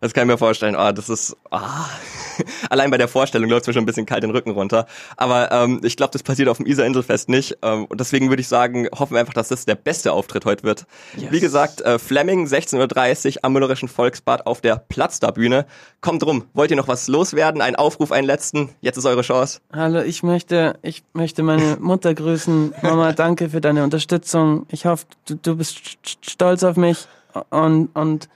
Das 0.02 0.14
kann 0.14 0.24
ich 0.28 0.34
mir 0.34 0.38
vorstellen. 0.38 0.76
Ah, 0.76 0.92
das 0.92 1.10
ist 1.10 1.38
ah. 1.52 1.86
allein 2.70 2.92
bei 2.92 2.98
der 2.98 3.08
Vorstellung 3.08 3.50
läuft 3.50 3.66
mir 3.68 3.74
schon 3.74 3.84
ein 3.84 3.86
bisschen 3.86 4.06
kalt 4.06 4.24
den 4.24 4.32
Rücken 4.32 4.52
runter. 4.52 4.88
Aber 5.16 5.52
ähm, 5.52 5.80
ich 5.84 5.96
glaube, 5.96 6.12
das 6.12 6.24
passiert 6.24 6.50
auf 6.50 6.58
dem 6.58 6.66
Isar 6.66 6.86
Inselfest 6.86 7.30
nicht. 7.30 7.58
Ähm, 7.62 7.86
und 7.86 8.00
deswegen 8.00 8.30
würde 8.30 8.42
ich 8.42 8.48
sagen, 8.48 8.88
hoffen 8.98 9.14
wir 9.14 9.20
einfach, 9.22 9.34
dass 9.34 9.48
das 9.48 9.66
der 9.66 9.76
beste 9.76 10.12
Auftritt 10.12 10.46
heute 10.46 10.64
wird. 10.64 10.86
Yes. 11.16 11.32
Wie 11.32 11.40
gesagt, 11.40 11.82
äh, 11.82 11.98
Fleming 11.98 12.46
16:30 12.46 13.36
Uhr 13.38 13.40
am 13.44 13.54
Müllerischen 13.54 13.88
Volksbad 13.88 14.46
auf 14.48 14.60
der 14.62 14.76
Platzdarbühne. 14.78 15.66
Kommt 16.02 16.26
rum. 16.26 16.46
Wollt 16.54 16.72
ihr 16.72 16.78
noch 16.78 16.88
was 16.90 17.08
loswerden? 17.08 17.62
Ein 17.62 17.76
Aufruf, 17.78 18.12
einen 18.12 18.28
letzten? 18.28 18.70
Jetzt 18.82 18.98
ist 18.98 19.06
eure 19.06 19.22
Chance. 19.22 19.60
Hallo, 19.72 20.02
ich 20.02 20.24
möchte, 20.24 20.78
ich 20.82 21.04
möchte 21.14 21.44
meine 21.44 21.78
Mutter 21.80 22.14
grüßen. 22.14 22.74
Mama, 22.82 23.14
danke 23.14 23.50
für 23.50 23.62
deine 23.62 23.84
Unterstützung. 23.84 24.66
Ich 24.70 24.86
hoffe, 24.86 25.06
du, 25.26 25.36
du 25.36 25.56
bist 25.56 25.78
st- 25.78 25.98
st- 26.06 26.30
stolz 26.32 26.64
auf 26.64 26.76
mich 26.76 27.08
und, 27.50 27.88
und 27.96 28.28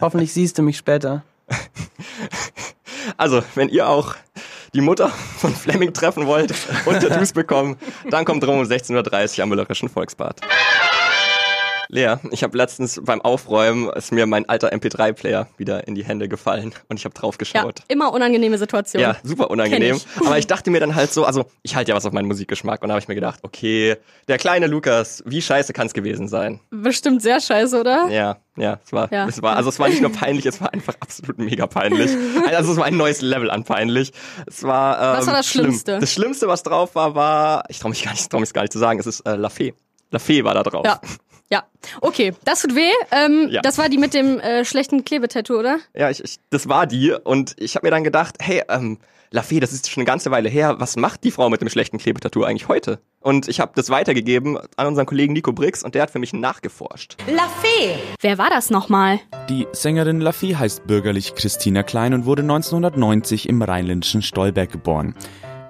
hoffentlich 0.00 0.32
siehst 0.32 0.58
du 0.58 0.62
mich 0.62 0.76
später. 0.76 1.22
Also, 3.16 3.42
wenn 3.54 3.68
ihr 3.70 3.88
auch 3.88 4.14
die 4.74 4.80
Mutter 4.80 5.08
von 5.08 5.54
Fleming 5.54 5.92
treffen 5.92 6.26
wollt 6.26 6.54
und 6.84 7.00
Tattoos 7.00 7.32
bekommen, 7.32 7.76
dann 8.10 8.24
kommt 8.24 8.46
rum 8.46 8.58
um 8.58 8.64
16:30 8.64 9.38
Uhr 9.38 9.42
am 9.44 9.48
Müllerischen 9.48 9.88
Volksbad. 9.88 10.40
Lea, 11.90 12.16
ich 12.32 12.42
habe 12.42 12.56
letztens 12.58 13.00
beim 13.02 13.22
Aufräumen 13.22 13.88
ist 13.90 14.12
mir 14.12 14.26
mein 14.26 14.46
alter 14.46 14.72
MP3-Player 14.74 15.48
wieder 15.56 15.88
in 15.88 15.94
die 15.94 16.04
Hände 16.04 16.28
gefallen 16.28 16.74
und 16.88 16.98
ich 16.98 17.06
habe 17.06 17.14
drauf 17.14 17.36
Ja, 17.36 17.38
geschaut. 17.38 17.80
immer 17.88 18.12
unangenehme 18.12 18.58
Situation. 18.58 19.00
Ja, 19.02 19.16
super 19.22 19.50
unangenehm. 19.50 19.96
Ich. 19.96 20.06
Aber 20.26 20.36
ich 20.36 20.46
dachte 20.46 20.70
mir 20.70 20.80
dann 20.80 20.94
halt 20.94 21.12
so, 21.12 21.24
also 21.24 21.46
ich 21.62 21.76
halte 21.76 21.90
ja 21.92 21.96
was 21.96 22.04
auf 22.04 22.12
meinen 22.12 22.28
Musikgeschmack 22.28 22.82
und 22.82 22.88
da 22.88 22.92
habe 22.94 23.00
ich 23.02 23.08
mir 23.08 23.14
gedacht, 23.14 23.40
okay, 23.42 23.96
der 24.28 24.36
kleine 24.36 24.66
Lukas, 24.66 25.22
wie 25.24 25.40
scheiße 25.40 25.72
kann 25.72 25.86
es 25.86 25.94
gewesen 25.94 26.28
sein? 26.28 26.60
Bestimmt 26.70 27.22
sehr 27.22 27.40
scheiße, 27.40 27.80
oder? 27.80 28.08
Ja, 28.10 28.36
ja, 28.56 28.78
es 28.84 28.92
war, 28.92 29.10
Ja. 29.10 29.26
es 29.26 29.40
war, 29.40 29.56
also 29.56 29.70
es 29.70 29.78
war 29.78 29.88
nicht 29.88 30.02
nur 30.02 30.12
peinlich, 30.12 30.44
es 30.44 30.60
war 30.60 30.70
einfach 30.74 30.94
absolut 31.00 31.38
mega 31.38 31.66
peinlich. 31.66 32.10
Also 32.48 32.72
es 32.72 32.76
war 32.78 32.84
ein 32.84 32.96
neues 32.96 33.20
Level 33.22 33.50
an 33.50 33.64
peinlich. 33.64 34.12
Es 34.46 34.62
war, 34.62 34.96
ähm, 35.14 35.18
Was 35.20 35.26
war 35.26 35.34
das 35.34 35.46
schlimm. 35.46 35.66
Schlimmste? 35.66 35.98
Das 36.00 36.12
Schlimmste, 36.12 36.48
was 36.48 36.62
drauf 36.62 36.94
war, 36.94 37.14
war, 37.14 37.64
ich 37.68 37.78
traue 37.78 37.90
mich 37.90 38.02
gar 38.04 38.10
nicht, 38.12 38.28
trau 38.30 38.40
mich 38.40 38.52
gar 38.52 38.62
nicht 38.62 38.72
zu 38.72 38.78
sagen, 38.78 38.98
es 39.00 39.06
ist 39.06 39.20
äh, 39.20 39.36
La 39.36 39.48
Fee. 39.48 39.74
La 40.10 40.18
Fee 40.18 40.42
war 40.44 40.54
da 40.54 40.62
drauf. 40.62 40.84
Ja. 40.84 41.00
Ja. 41.50 41.64
Okay, 42.00 42.34
das 42.44 42.62
tut 42.62 42.74
weh. 42.74 42.90
Ähm, 43.10 43.48
Ja. 43.50 43.62
Das 43.62 43.78
war 43.78 43.88
die 43.88 43.98
mit 43.98 44.12
dem 44.14 44.38
äh, 44.40 44.64
schlechten 44.64 45.04
Klebetattoo, 45.04 45.58
oder? 45.58 45.78
Ja, 45.94 46.10
ich, 46.10 46.22
ich, 46.22 46.36
das 46.50 46.68
war 46.68 46.86
die 46.86 47.12
und 47.12 47.54
ich 47.58 47.74
habe 47.74 47.86
mir 47.86 47.90
dann 47.90 48.04
gedacht, 48.04 48.36
hey, 48.40 48.62
ähm, 48.68 48.98
La 49.30 49.42
Fee, 49.42 49.60
das 49.60 49.72
ist 49.72 49.90
schon 49.90 50.00
eine 50.00 50.06
ganze 50.06 50.30
Weile 50.30 50.48
her. 50.48 50.76
Was 50.78 50.96
macht 50.96 51.22
die 51.22 51.30
Frau 51.30 51.50
mit 51.50 51.60
dem 51.60 51.68
schlechten 51.68 51.98
Klebetattoo 51.98 52.44
eigentlich 52.44 52.68
heute? 52.68 52.98
Und 53.20 53.46
ich 53.48 53.60
habe 53.60 53.72
das 53.74 53.90
weitergegeben 53.90 54.58
an 54.76 54.86
unseren 54.86 55.04
Kollegen 55.04 55.34
Nico 55.34 55.52
Brix 55.52 55.82
und 55.84 55.94
der 55.94 56.02
hat 56.02 56.10
für 56.10 56.18
mich 56.18 56.32
nachgeforscht. 56.32 57.16
La 57.30 57.46
Fee. 57.60 57.94
Wer 58.22 58.38
war 58.38 58.48
das 58.48 58.70
nochmal? 58.70 59.20
Die 59.50 59.66
Sängerin 59.72 60.20
Laffy 60.22 60.52
heißt 60.52 60.86
bürgerlich 60.86 61.34
Christina 61.34 61.82
Klein 61.82 62.14
und 62.14 62.24
wurde 62.24 62.40
1990 62.42 63.48
im 63.50 63.60
rheinländischen 63.60 64.22
Stolberg 64.22 64.72
geboren. 64.72 65.14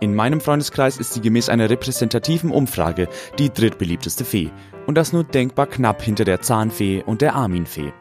In 0.00 0.14
meinem 0.14 0.40
Freundeskreis 0.40 0.96
ist 0.96 1.14
sie 1.14 1.20
gemäß 1.20 1.48
einer 1.48 1.70
repräsentativen 1.70 2.50
Umfrage 2.50 3.08
die 3.38 3.50
drittbeliebteste 3.50 4.24
Fee. 4.24 4.50
Und 4.86 4.96
das 4.96 5.12
nur 5.12 5.24
denkbar 5.24 5.66
knapp 5.66 6.02
hinter 6.02 6.24
der 6.24 6.40
Zahnfee 6.40 7.02
und 7.04 7.20
der 7.20 7.34
Arminfee. 7.34 7.92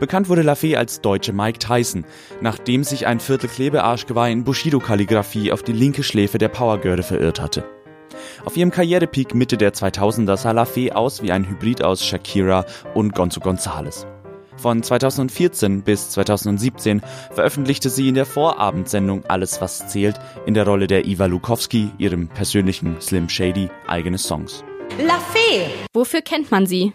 Bekannt 0.00 0.28
wurde 0.28 0.42
Lafay 0.42 0.76
als 0.76 1.02
deutsche 1.02 1.32
Mike 1.32 1.58
Tyson, 1.58 2.04
nachdem 2.40 2.82
sich 2.82 3.06
ein 3.06 3.20
Viertel 3.20 3.48
Klebearschgeweih 3.48 4.32
in 4.32 4.44
Bushido-Kalligraphie 4.44 5.52
auf 5.52 5.62
die 5.62 5.72
linke 5.72 6.02
Schläfe 6.02 6.38
der 6.38 6.48
Powergirl 6.48 7.02
verirrt 7.02 7.40
hatte. 7.40 7.64
Auf 8.44 8.56
ihrem 8.56 8.70
Karrierepeak 8.70 9.34
Mitte 9.34 9.56
der 9.56 9.74
2000er 9.74 10.36
sah 10.36 10.52
Lafay 10.52 10.92
aus 10.92 11.22
wie 11.22 11.30
ein 11.30 11.48
Hybrid 11.48 11.84
aus 11.84 12.04
Shakira 12.04 12.64
und 12.94 13.14
Gonzo 13.14 13.40
Gonzalez. 13.40 14.06
Von 14.56 14.82
2014 14.82 15.82
bis 15.82 16.10
2017 16.10 17.02
veröffentlichte 17.32 17.90
sie 17.90 18.08
in 18.08 18.14
der 18.14 18.26
Vorabendsendung 18.26 19.24
Alles 19.26 19.60
was 19.60 19.88
zählt 19.88 20.18
in 20.46 20.54
der 20.54 20.64
Rolle 20.64 20.86
der 20.86 21.06
Iva 21.06 21.26
Lukowski, 21.26 21.90
ihrem 21.98 22.28
persönlichen 22.28 23.00
Slim 23.00 23.28
Shady, 23.28 23.68
eigene 23.86 24.18
Songs. 24.18 24.64
La 24.98 25.18
Fee. 25.18 25.66
Wofür 25.92 26.22
kennt 26.22 26.50
man 26.50 26.66
sie? 26.66 26.92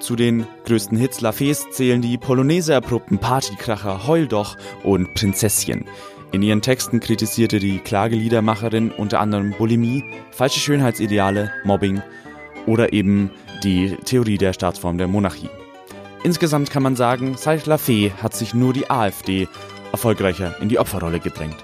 Zu 0.00 0.16
den 0.16 0.46
größten 0.64 0.96
Hits 0.96 1.20
Lafay's 1.20 1.66
zählen 1.70 2.02
die 2.02 2.18
Polonaise-erprobten 2.18 3.18
Partykracher 3.18 4.06
Heul 4.06 4.28
doch 4.28 4.56
und 4.84 5.14
Prinzesschen. 5.14 5.86
In 6.30 6.42
ihren 6.42 6.62
Texten 6.62 7.00
kritisierte 7.00 7.58
die 7.58 7.78
Klageliedermacherin 7.78 8.90
unter 8.90 9.20
anderem 9.20 9.54
Bulimie, 9.56 10.04
falsche 10.30 10.60
Schönheitsideale, 10.60 11.50
Mobbing 11.64 12.02
oder 12.66 12.92
eben 12.92 13.30
die 13.64 13.96
Theorie 14.04 14.36
der 14.38 14.52
Staatsform 14.52 14.98
der 14.98 15.08
Monarchie. 15.08 15.48
Insgesamt 16.24 16.70
kann 16.70 16.82
man 16.82 16.96
sagen, 16.96 17.36
seit 17.36 17.66
Lafay 17.66 18.12
hat 18.22 18.34
sich 18.34 18.54
nur 18.54 18.72
die 18.72 18.90
AfD 18.90 19.48
erfolgreicher 19.92 20.60
in 20.60 20.68
die 20.68 20.78
Opferrolle 20.78 21.20
gedrängt. 21.20 21.56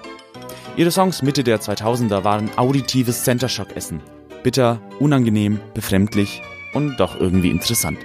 Ihre 0.77 0.91
Songs 0.91 1.21
Mitte 1.21 1.43
der 1.43 1.59
2000er 1.59 2.23
waren 2.23 2.49
auditives 2.57 3.23
Center 3.23 3.49
Shock 3.49 3.75
Essen. 3.75 4.01
Bitter, 4.43 4.79
unangenehm, 4.99 5.59
befremdlich 5.73 6.41
und 6.73 6.97
doch 6.97 7.19
irgendwie 7.19 7.49
interessant. 7.49 7.97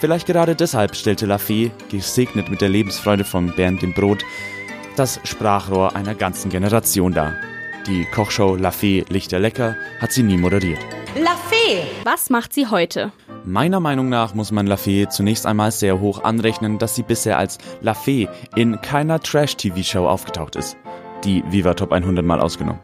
Vielleicht 0.00 0.26
gerade 0.26 0.56
deshalb 0.56 0.96
stellte 0.96 1.26
Lafay, 1.26 1.70
gesegnet 1.90 2.50
mit 2.50 2.60
der 2.60 2.68
Lebensfreude 2.68 3.24
von 3.24 3.54
Bernd 3.54 3.82
dem 3.82 3.92
Brot, 3.92 4.24
das 4.96 5.20
Sprachrohr 5.24 5.94
einer 5.94 6.14
ganzen 6.14 6.50
Generation 6.50 7.12
dar. 7.12 7.34
Die 7.86 8.04
Kochshow 8.06 8.56
Lafay 8.56 9.04
Lichter 9.08 9.38
lecker 9.38 9.76
hat 10.00 10.12
sie 10.12 10.22
nie 10.22 10.36
moderiert. 10.36 10.80
La 11.14 11.36
Fee. 11.36 11.82
Was 12.04 12.30
macht 12.30 12.54
sie 12.54 12.68
heute? 12.68 13.12
Meiner 13.44 13.80
Meinung 13.80 14.08
nach 14.08 14.32
muss 14.34 14.50
man 14.50 14.66
Lafay 14.66 15.08
zunächst 15.10 15.44
einmal 15.44 15.70
sehr 15.70 16.00
hoch 16.00 16.24
anrechnen, 16.24 16.78
dass 16.78 16.94
sie 16.94 17.02
bisher 17.02 17.36
als 17.36 17.58
Lafay 17.82 18.30
in 18.56 18.80
keiner 18.80 19.20
Trash-TV-Show 19.20 20.06
aufgetaucht 20.06 20.56
ist. 20.56 20.78
Die 21.24 21.44
Viva 21.50 21.74
Top 21.74 21.92
100 21.92 22.24
mal 22.24 22.40
ausgenommen. 22.40 22.80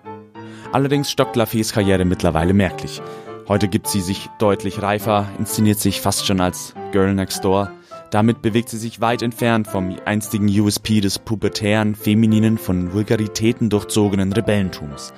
Allerdings 0.73 1.11
stockt 1.11 1.37
Lafays 1.37 1.73
Karriere 1.73 2.05
mittlerweile 2.05 2.53
merklich. 2.53 3.01
Heute 3.49 3.67
gibt 3.67 3.87
sie 3.87 4.03
sich 4.03 4.29
deutlich 4.39 4.83
reifer, 4.83 5.27
inszeniert 5.39 5.79
sich 5.79 6.03
fast 6.03 6.27
schon 6.27 6.43
als 6.43 6.75
Girl 6.93 7.15
Next 7.15 7.43
Door. 7.47 7.71
Damit 8.11 8.43
bewegt 8.43 8.69
sie 8.69 8.79
sich 8.79 9.01
weit 9.01 9.23
entfernt 9.23 9.69
vom 9.69 9.97
einstigen 10.05 10.49
USP 10.49 11.01
des 11.01 11.19
pubertären, 11.19 11.95
femininen, 11.95 12.59
von 12.59 12.93
Vulgaritäten 12.93 13.71
durchzogenen 13.71 14.35
Rebellentums. 14.35 15.15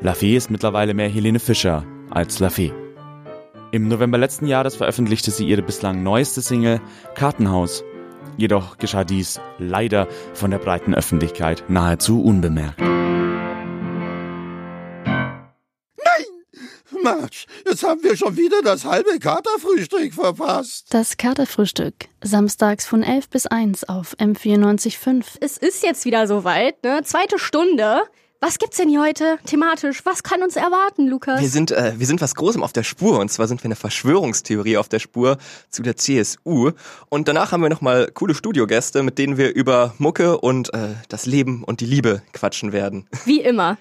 Lafay 0.00 0.34
ist 0.34 0.50
mittlerweile 0.50 0.92
mehr 0.92 1.08
Helene 1.08 1.38
Fischer 1.38 1.84
als 2.10 2.38
Lafay. 2.38 2.72
Im 3.72 3.88
November 3.88 4.18
letzten 4.18 4.46
Jahres 4.46 4.76
veröffentlichte 4.76 5.30
sie 5.30 5.46
ihre 5.46 5.62
bislang 5.62 6.02
neueste 6.02 6.40
Single 6.40 6.80
Kartenhaus. 7.14 7.84
Jedoch 8.36 8.78
geschah 8.78 9.04
dies 9.04 9.40
leider 9.58 10.08
von 10.34 10.50
der 10.50 10.58
breiten 10.58 10.94
Öffentlichkeit 10.94 11.64
nahezu 11.68 12.22
unbemerkt. 12.22 12.80
Mensch, 17.06 17.46
jetzt 17.64 17.82
haben 17.84 18.02
wir 18.02 18.16
schon 18.16 18.36
wieder 18.36 18.62
das 18.62 18.84
halbe 18.84 19.18
Katerfrühstück 19.18 20.14
verpasst. 20.14 20.86
Das 20.90 21.16
Katerfrühstück. 21.16 21.94
Samstags 22.22 22.86
von 22.86 23.02
11 23.02 23.28
bis 23.28 23.46
1 23.46 23.88
auf 23.88 24.16
M94.5. 24.18 25.24
Es 25.40 25.56
ist 25.56 25.84
jetzt 25.84 26.04
wieder 26.04 26.26
soweit, 26.26 26.82
ne? 26.82 27.02
Zweite 27.04 27.38
Stunde. 27.38 28.00
Was 28.40 28.58
gibt's 28.58 28.76
denn 28.76 28.90
hier 28.90 29.00
heute 29.00 29.38
thematisch? 29.46 30.04
Was 30.04 30.22
kann 30.22 30.42
uns 30.42 30.56
erwarten, 30.56 31.08
Lukas? 31.08 31.40
Wir 31.40 31.48
sind, 31.48 31.70
äh, 31.70 31.94
wir 31.96 32.06
sind 32.06 32.20
was 32.20 32.34
Großem 32.34 32.62
auf 32.62 32.72
der 32.72 32.82
Spur 32.82 33.18
und 33.18 33.30
zwar 33.30 33.48
sind 33.48 33.62
wir 33.62 33.66
eine 33.66 33.76
Verschwörungstheorie 33.76 34.76
auf 34.76 34.90
der 34.90 34.98
Spur 34.98 35.38
zu 35.70 35.82
der 35.82 35.96
CSU 35.96 36.72
und 37.08 37.28
danach 37.28 37.52
haben 37.52 37.62
wir 37.62 37.70
nochmal 37.70 38.10
coole 38.12 38.34
Studiogäste, 38.34 39.02
mit 39.02 39.16
denen 39.16 39.38
wir 39.38 39.54
über 39.54 39.94
Mucke 39.96 40.38
und 40.38 40.72
äh, 40.74 40.88
das 41.08 41.24
Leben 41.24 41.64
und 41.64 41.80
die 41.80 41.86
Liebe 41.86 42.22
quatschen 42.34 42.72
werden. 42.72 43.08
Wie 43.24 43.40
immer. 43.40 43.78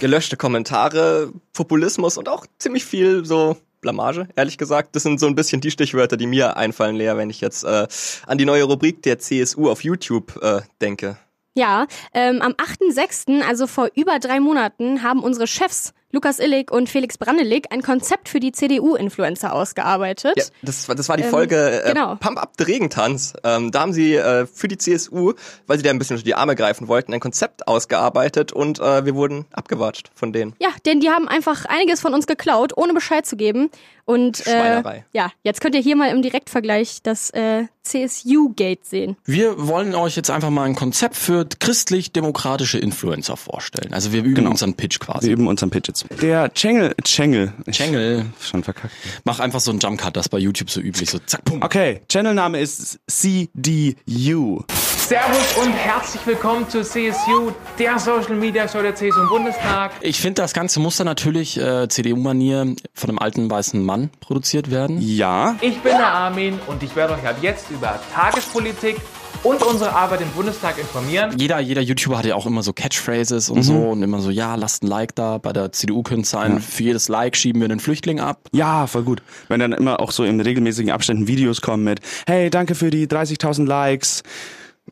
Gelöschte 0.00 0.36
Kommentare, 0.36 1.32
Populismus 1.52 2.18
und 2.18 2.28
auch 2.28 2.46
ziemlich 2.58 2.84
viel 2.84 3.24
so 3.24 3.56
Blamage, 3.80 4.28
ehrlich 4.34 4.58
gesagt. 4.58 4.96
Das 4.96 5.04
sind 5.04 5.20
so 5.20 5.26
ein 5.26 5.36
bisschen 5.36 5.60
die 5.60 5.70
Stichwörter, 5.70 6.16
die 6.16 6.26
mir 6.26 6.56
einfallen, 6.56 6.96
Lea, 6.96 7.12
wenn 7.14 7.30
ich 7.30 7.40
jetzt 7.40 7.62
äh, 7.62 7.86
an 8.26 8.38
die 8.38 8.44
neue 8.44 8.64
Rubrik 8.64 9.02
der 9.02 9.20
CSU 9.20 9.70
auf 9.70 9.84
YouTube 9.84 10.36
äh, 10.42 10.62
denke. 10.80 11.16
Ja, 11.54 11.86
ähm, 12.14 12.40
am 12.40 12.52
8.6., 12.52 13.42
also 13.42 13.66
vor 13.66 13.88
über 13.94 14.18
drei 14.18 14.38
Monaten, 14.40 15.02
haben 15.02 15.22
unsere 15.22 15.46
Chefs 15.46 15.92
Lukas 16.10 16.38
Illig 16.38 16.70
und 16.70 16.88
Felix 16.88 17.18
Brandelig 17.18 17.66
ein 17.70 17.82
Konzept 17.82 18.30
für 18.30 18.40
die 18.40 18.50
CDU-Influencer 18.52 19.52
ausgearbeitet. 19.52 20.34
Ja, 20.38 20.44
das, 20.62 20.88
war- 20.88 20.94
das 20.94 21.08
war 21.10 21.18
die 21.18 21.24
Ähm, 21.24 21.30
Folge 21.30 21.82
äh, 21.84 21.92
genau. 21.92 22.14
Pump 22.14 22.38
Up 22.40 22.52
the 22.56 22.64
Regentanz. 22.64 23.34
Ähm, 23.44 23.70
da 23.72 23.80
haben 23.80 23.92
sie 23.92 24.14
äh, 24.14 24.46
für 24.46 24.68
die 24.68 24.78
CSU, 24.78 25.34
weil 25.66 25.76
sie 25.76 25.82
da 25.82 25.90
ein 25.90 25.98
bisschen 25.98 26.14
unter 26.16 26.24
die 26.24 26.34
Arme 26.34 26.54
greifen 26.54 26.88
wollten, 26.88 27.12
ein 27.12 27.20
Konzept 27.20 27.68
ausgearbeitet 27.68 28.52
und 28.54 28.78
äh, 28.78 29.04
wir 29.04 29.16
wurden 29.16 29.44
abgewatscht 29.52 30.10
von 30.14 30.32
denen. 30.32 30.54
Ja, 30.60 30.70
denn 30.86 31.00
die 31.00 31.10
haben 31.10 31.28
einfach 31.28 31.66
einiges 31.66 32.00
von 32.00 32.14
uns 32.14 32.26
geklaut, 32.26 32.72
ohne 32.76 32.94
Bescheid 32.94 33.26
zu 33.26 33.36
geben. 33.36 33.70
Und 34.06 34.40
äh, 34.40 34.44
Schweinerei. 34.44 35.04
ja, 35.12 35.30
jetzt 35.42 35.60
könnt 35.60 35.74
ihr 35.74 35.82
hier 35.82 35.96
mal 35.96 36.08
im 36.10 36.22
Direktvergleich 36.22 37.02
das 37.02 37.28
äh, 37.30 37.64
CSU-Gate 37.88 38.84
sehen. 38.84 39.16
Wir 39.24 39.66
wollen 39.66 39.94
euch 39.94 40.16
jetzt 40.16 40.30
einfach 40.30 40.50
mal 40.50 40.64
ein 40.64 40.74
Konzept 40.74 41.16
für 41.16 41.46
christlich-demokratische 41.46 42.78
Influencer 42.78 43.36
vorstellen. 43.36 43.92
Also 43.92 44.12
wir 44.12 44.20
üben 44.22 44.34
Genau. 44.36 44.50
unseren 44.50 44.74
Pitch 44.74 44.98
quasi. 45.00 45.26
Wir 45.28 45.34
üben 45.34 45.46
unseren 45.46 45.70
Pitch 45.70 45.88
jetzt. 45.88 46.04
Der 46.22 46.52
Chengel, 46.54 46.94
Chengel. 47.02 47.52
Chengel. 47.70 48.26
Schon 48.40 48.62
verkackt. 48.62 48.92
Mach 49.24 49.40
einfach 49.40 49.60
so 49.60 49.70
einen 49.70 49.80
Jumpcut, 49.80 50.16
das 50.16 50.26
ist 50.26 50.30
bei 50.30 50.38
YouTube 50.38 50.70
so 50.70 50.80
üblich, 50.80 51.10
so 51.10 51.18
zack, 51.26 51.44
pum. 51.44 51.62
Okay, 51.62 52.02
Channelname 52.08 52.60
ist 52.60 53.00
CDU. 53.06 54.64
Servus 55.08 55.56
und 55.64 55.72
herzlich 55.72 56.26
willkommen 56.26 56.68
zur 56.68 56.82
CSU, 56.82 57.52
der 57.78 57.98
Social 57.98 58.34
Media 58.34 58.68
Show 58.68 58.82
der 58.82 58.94
CSU 58.94 59.22
im 59.22 59.28
Bundestag. 59.28 59.92
Ich 60.02 60.20
finde, 60.20 60.42
das 60.42 60.52
ganze 60.52 60.80
muss 60.80 60.98
dann 60.98 61.06
natürlich 61.06 61.58
äh, 61.58 61.88
CDU-Manier 61.88 62.74
von 62.92 63.08
einem 63.08 63.18
alten 63.18 63.50
weißen 63.50 63.82
Mann 63.82 64.10
produziert 64.20 64.70
werden. 64.70 64.98
Ja. 65.00 65.56
Ich 65.62 65.78
bin 65.80 65.92
der 65.92 66.08
Armin 66.12 66.58
und 66.66 66.82
ich 66.82 66.94
werde 66.94 67.14
euch 67.14 67.26
ab 67.26 67.36
jetzt 67.40 67.70
über 67.70 67.98
Tagespolitik 68.14 68.96
und 69.44 69.62
unsere 69.62 69.92
Arbeit 69.94 70.20
im 70.20 70.28
Bundestag 70.30 70.76
informieren. 70.78 71.32
Jeder, 71.38 71.60
jeder 71.60 71.80
YouTuber 71.80 72.18
hat 72.18 72.26
ja 72.26 72.34
auch 72.34 72.44
immer 72.44 72.62
so 72.62 72.74
Catchphrases 72.74 73.48
und 73.48 73.58
Mhm. 73.58 73.62
so 73.62 73.74
und 73.90 74.02
immer 74.02 74.20
so, 74.20 74.28
ja, 74.28 74.56
lasst 74.56 74.82
ein 74.82 74.88
Like 74.88 75.14
da. 75.14 75.38
Bei 75.38 75.54
der 75.54 75.72
CDU 75.72 76.02
könnte 76.02 76.22
es 76.22 76.30
sein, 76.30 76.54
Ja. 76.54 76.60
für 76.60 76.82
jedes 76.82 77.08
Like 77.08 77.34
schieben 77.34 77.62
wir 77.62 77.66
einen 77.70 77.80
Flüchtling 77.80 78.20
ab. 78.20 78.40
Ja, 78.52 78.86
voll 78.86 79.04
gut. 79.04 79.22
Wenn 79.48 79.60
dann 79.60 79.72
immer 79.72 80.00
auch 80.00 80.10
so 80.10 80.24
in 80.24 80.38
regelmäßigen 80.40 80.90
Abständen 80.90 81.28
Videos 81.28 81.62
kommen 81.62 81.84
mit, 81.84 82.00
hey, 82.26 82.50
danke 82.50 82.74
für 82.74 82.90
die 82.90 83.06
30.000 83.06 83.66
Likes. 83.66 84.22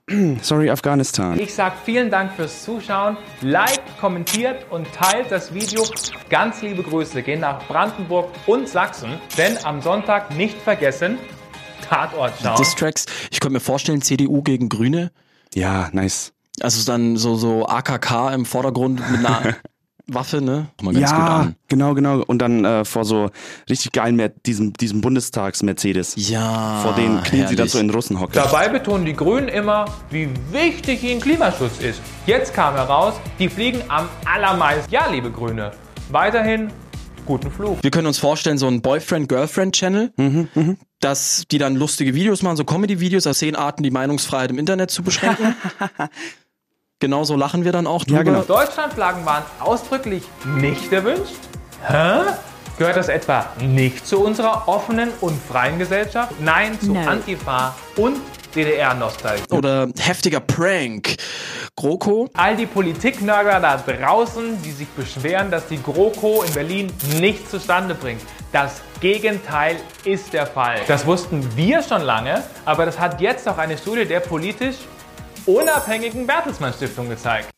Sorry, 0.40 0.70
Afghanistan. 0.70 1.36
Ich 1.38 1.52
sage 1.52 1.74
vielen 1.84 2.10
Dank 2.10 2.32
fürs 2.32 2.62
Zuschauen. 2.62 3.16
Liked, 3.40 3.98
kommentiert 3.98 4.64
und 4.70 4.86
teilt 4.92 5.32
das 5.32 5.52
Video. 5.52 5.84
Ganz 6.30 6.62
liebe 6.62 6.84
Grüße 6.84 7.22
gehen 7.22 7.40
nach 7.40 7.66
Brandenburg 7.66 8.28
und 8.46 8.68
Sachsen. 8.68 9.18
Denn 9.36 9.58
am 9.64 9.82
Sonntag 9.82 10.36
nicht 10.36 10.56
vergessen, 10.62 11.18
Tatort 11.88 12.34
schauen. 12.40 12.56
Distracks. 12.56 13.06
Ich 13.32 13.40
könnte 13.40 13.54
mir 13.54 13.60
vorstellen, 13.60 14.00
CDU 14.00 14.42
gegen 14.42 14.68
Grüne. 14.68 15.10
Ja, 15.54 15.88
nice. 15.92 16.32
Also 16.60 16.84
dann 16.84 17.16
so, 17.16 17.34
so 17.34 17.66
AKK 17.66 18.32
im 18.32 18.44
Vordergrund 18.44 19.00
mit 19.10 19.26
einer 19.26 19.56
Waffe, 20.08 20.40
ne? 20.40 20.68
Mal 20.80 20.94
ganz 20.94 21.10
gut 21.10 21.18
ja, 21.18 21.36
an. 21.38 21.56
genau, 21.68 21.94
genau. 21.94 22.22
Und 22.24 22.38
dann 22.38 22.64
äh, 22.64 22.84
vor 22.84 23.04
so 23.04 23.30
richtig 23.68 23.90
geilen, 23.92 24.14
Mer 24.14 24.28
diesem, 24.28 24.72
diesem 24.72 25.00
Bundestags-Mercedes. 25.00 26.14
Ja. 26.16 26.80
Vor 26.82 26.92
denen 26.94 27.22
knien 27.24 27.48
sie 27.48 27.56
dann 27.56 27.68
so 27.68 27.78
in 27.80 27.90
Russenhocke. 27.90 28.32
Dabei 28.32 28.68
betonen 28.68 29.04
die 29.04 29.14
Grünen 29.14 29.48
immer, 29.48 29.86
wie 30.10 30.28
wichtig 30.52 31.02
ihnen 31.02 31.20
Klimaschutz 31.20 31.80
ist. 31.80 32.00
Jetzt 32.24 32.54
kam 32.54 32.74
heraus, 32.74 33.14
die 33.38 33.48
fliegen 33.48 33.82
am 33.88 34.08
allermeisten. 34.24 34.92
Ja, 34.92 35.08
liebe 35.10 35.30
Grüne, 35.30 35.72
weiterhin 36.10 36.70
guten 37.26 37.50
Flug. 37.50 37.82
Wir 37.82 37.90
können 37.90 38.06
uns 38.06 38.18
vorstellen, 38.18 38.56
so 38.58 38.68
ein 38.68 38.82
Boyfriend-Girlfriend-Channel, 38.82 40.12
Mhm, 40.16 40.76
dass 41.00 41.44
die 41.50 41.58
dann 41.58 41.74
lustige 41.74 42.14
Videos 42.14 42.42
machen, 42.42 42.56
so 42.56 42.64
Comedy-Videos 42.64 43.26
aus 43.26 43.38
zehn 43.38 43.56
Arten, 43.56 43.82
die 43.82 43.90
Meinungsfreiheit 43.90 44.50
im 44.50 44.58
Internet 44.58 44.92
zu 44.92 45.02
beschränken. 45.02 45.56
Genauso 47.00 47.36
lachen 47.36 47.62
wir 47.62 47.72
dann 47.72 47.86
auch 47.86 48.04
drüber. 48.04 48.24
genau. 48.24 48.40
Deutschlandflaggen 48.40 49.26
waren 49.26 49.42
ausdrücklich 49.60 50.22
nicht 50.46 50.90
erwünscht? 50.90 51.34
Hä? 51.86 52.20
Gehört 52.78 52.96
das 52.96 53.08
etwa 53.08 53.44
nicht 53.60 54.06
zu 54.06 54.18
unserer 54.24 54.66
offenen 54.66 55.10
und 55.20 55.38
freien 55.42 55.78
Gesellschaft? 55.78 56.32
Nein 56.40 56.80
zu 56.80 56.92
No. 56.94 57.06
Antifa 57.06 57.74
und 57.96 58.16
DDR-Nostalgie. 58.54 59.42
Oder 59.50 59.88
heftiger 59.98 60.40
Prank. 60.40 61.16
GroKo? 61.76 62.30
All 62.32 62.56
die 62.56 62.64
Politiknörgler 62.64 63.60
da 63.60 63.76
draußen, 63.76 64.62
die 64.62 64.70
sich 64.70 64.88
beschweren, 64.88 65.50
dass 65.50 65.66
die 65.68 65.82
GroKo 65.82 66.44
in 66.44 66.52
Berlin 66.54 66.90
nichts 67.20 67.50
zustande 67.50 67.94
bringt. 67.94 68.22
Das 68.52 68.80
Gegenteil 69.00 69.76
ist 70.06 70.32
der 70.32 70.46
Fall. 70.46 70.80
Das 70.88 71.04
wussten 71.04 71.46
wir 71.56 71.82
schon 71.82 72.00
lange, 72.00 72.42
aber 72.64 72.86
das 72.86 72.98
hat 72.98 73.20
jetzt 73.20 73.46
auch 73.46 73.58
eine 73.58 73.76
Studie 73.76 74.06
der 74.06 74.20
politisch 74.20 74.76
unabhängigen 75.46 76.26
Bertelsmann 76.26 76.72
Stiftung 76.72 77.08
gezeigt. 77.08 77.50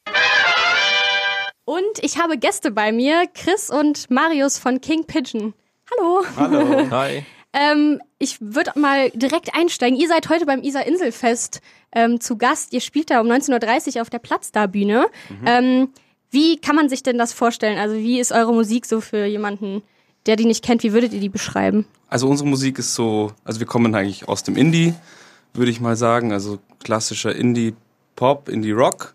Und 1.65 1.99
ich 2.01 2.19
habe 2.19 2.39
Gäste 2.39 2.71
bei 2.71 2.93
mir, 2.93 3.25
Chris 3.35 3.71
und 3.71 4.11
Marius 4.11 4.59
von 4.59 4.81
King 4.81 5.05
Pigeon. 5.05 5.55
Hallo. 5.91 6.25
Hallo. 6.37 6.91
Hi. 6.91 7.25
Ähm, 7.53 8.01
ich 8.19 8.41
würde 8.41 8.73
mal 8.79 9.11
direkt 9.11 9.55
einsteigen. 9.55 9.99
Ihr 9.99 10.09
seid 10.09 10.29
heute 10.29 10.47
beim 10.47 10.63
Isar 10.63 10.87
Inselfest 10.87 11.61
ähm, 11.93 12.21
zu 12.21 12.37
Gast. 12.37 12.73
Ihr 12.73 12.81
spielt 12.81 13.11
da 13.11 13.21
um 13.21 13.27
19.30 13.27 13.97
Uhr 13.97 14.03
auf 14.03 14.11
der 14.11 14.19
Platzdar-Bühne. 14.19 15.07
Mhm. 15.29 15.47
Ähm, 15.47 15.89
wie 16.31 16.59
kann 16.59 16.77
man 16.77 16.89
sich 16.91 17.03
denn 17.03 17.17
das 17.17 17.33
vorstellen? 17.33 17.79
Also 17.79 17.97
wie 17.97 18.21
ist 18.21 18.33
eure 18.33 18.53
Musik 18.53 18.85
so 18.85 19.01
für 19.01 19.25
jemanden, 19.25 19.83
der 20.27 20.37
die 20.37 20.45
nicht 20.45 20.63
kennt? 20.63 20.83
Wie 20.83 20.93
würdet 20.93 21.15
ihr 21.15 21.21
die 21.21 21.31
beschreiben? 21.31 21.87
Also 22.09 22.29
unsere 22.29 22.49
Musik 22.49 22.79
ist 22.79 22.95
so, 22.95 23.33
also 23.45 23.61
wir 23.61 23.67
kommen 23.67 23.95
eigentlich 23.95 24.29
aus 24.29 24.43
dem 24.43 24.57
Indie, 24.57 24.95
würde 25.55 25.71
ich 25.71 25.81
mal 25.81 25.97
sagen. 25.97 26.33
Also 26.33 26.59
klassischer 26.83 27.35
Indie-Pop, 27.35 28.49
Indie-Rock. 28.49 29.15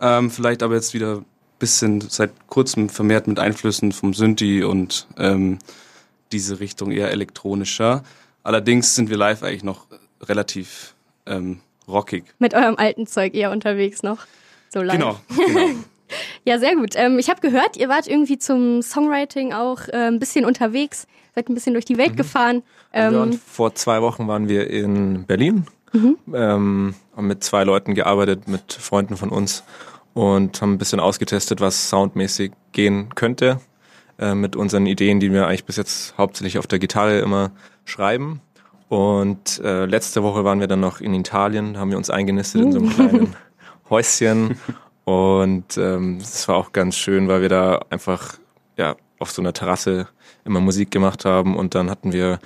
Ähm, 0.00 0.30
vielleicht 0.30 0.62
aber 0.62 0.74
jetzt 0.74 0.94
wieder 0.94 1.16
ein 1.16 1.24
bisschen 1.58 2.00
seit 2.00 2.30
kurzem 2.48 2.88
vermehrt 2.88 3.26
mit 3.26 3.38
Einflüssen 3.38 3.92
vom 3.92 4.14
Synthi 4.14 4.62
und 4.62 5.06
ähm, 5.18 5.58
diese 6.32 6.60
Richtung 6.60 6.90
eher 6.90 7.10
elektronischer. 7.10 8.02
Allerdings 8.42 8.94
sind 8.94 9.10
wir 9.10 9.16
live 9.16 9.42
eigentlich 9.42 9.64
noch 9.64 9.86
relativ 10.22 10.94
ähm, 11.26 11.60
rockig. 11.86 12.24
Mit 12.38 12.54
eurem 12.54 12.76
alten 12.76 13.06
Zeug 13.06 13.34
eher 13.34 13.50
unterwegs 13.50 14.02
noch. 14.02 14.26
So 14.68 14.82
live. 14.82 14.98
Genau, 14.98 15.20
genau. 15.28 15.84
ja, 16.44 16.58
sehr 16.58 16.74
gut. 16.76 16.90
Ähm, 16.94 17.18
ich 17.18 17.28
habe 17.30 17.40
gehört, 17.40 17.76
ihr 17.76 17.88
wart 17.88 18.06
irgendwie 18.06 18.38
zum 18.38 18.82
Songwriting 18.82 19.52
auch 19.52 19.88
äh, 19.88 20.08
ein 20.08 20.18
bisschen 20.18 20.44
unterwegs, 20.44 21.06
seid 21.34 21.48
ein 21.48 21.54
bisschen 21.54 21.72
durch 21.74 21.84
die 21.84 21.98
Welt 21.98 22.16
gefahren. 22.16 22.62
wir 22.92 23.12
waren, 23.12 23.32
Ähm, 23.32 23.40
vor 23.46 23.74
zwei 23.74 24.02
Wochen 24.02 24.26
waren 24.28 24.48
wir 24.48 24.68
in 24.70 25.24
Berlin, 25.24 25.66
Mhm. 25.92 26.16
ähm, 26.34 26.94
haben 27.16 27.26
mit 27.26 27.42
zwei 27.42 27.64
Leuten 27.64 27.94
gearbeitet, 27.94 28.46
mit 28.48 28.72
Freunden 28.74 29.16
von 29.16 29.30
uns 29.30 29.64
und 30.14 30.60
haben 30.60 30.72
ein 30.74 30.78
bisschen 30.78 31.00
ausgetestet, 31.00 31.60
was 31.60 31.88
soundmäßig 31.88 32.52
gehen 32.72 33.14
könnte 33.14 33.60
äh, 34.18 34.34
mit 34.34 34.54
unseren 34.56 34.84
Ideen, 34.86 35.18
die 35.20 35.32
wir 35.32 35.46
eigentlich 35.46 35.64
bis 35.64 35.76
jetzt 35.76 36.16
hauptsächlich 36.18 36.58
auf 36.58 36.66
der 36.66 36.78
Gitarre 36.78 37.20
immer 37.20 37.52
schreiben. 37.86 38.40
Und 38.88 39.60
äh, 39.64 39.84
letzte 39.86 40.22
Woche 40.22 40.44
waren 40.44 40.60
wir 40.60 40.66
dann 40.66 40.80
noch 40.80 41.00
in 41.00 41.14
Italien, 41.14 41.78
haben 41.78 41.90
wir 41.90 41.98
uns 41.98 42.10
eingenistet 42.10 42.62
in 42.62 42.72
so 42.72 42.78
einem 42.78 42.88
Uh. 42.88 42.92
kleinen 42.94 43.36
Häuschen 43.90 44.56
und 45.08 45.78
ähm, 45.78 46.18
das 46.18 46.46
war 46.48 46.56
auch 46.56 46.72
ganz 46.72 46.94
schön, 46.94 47.28
weil 47.28 47.40
wir 47.40 47.48
da 47.48 47.80
einfach 47.88 48.34
ja 48.76 48.94
auf 49.18 49.30
so 49.30 49.40
einer 49.40 49.54
Terrasse 49.54 50.06
immer 50.44 50.60
Musik 50.60 50.90
gemacht 50.90 51.24
haben 51.24 51.56
und 51.56 51.74
dann 51.74 51.88
hatten 51.88 52.12
wir 52.12 52.38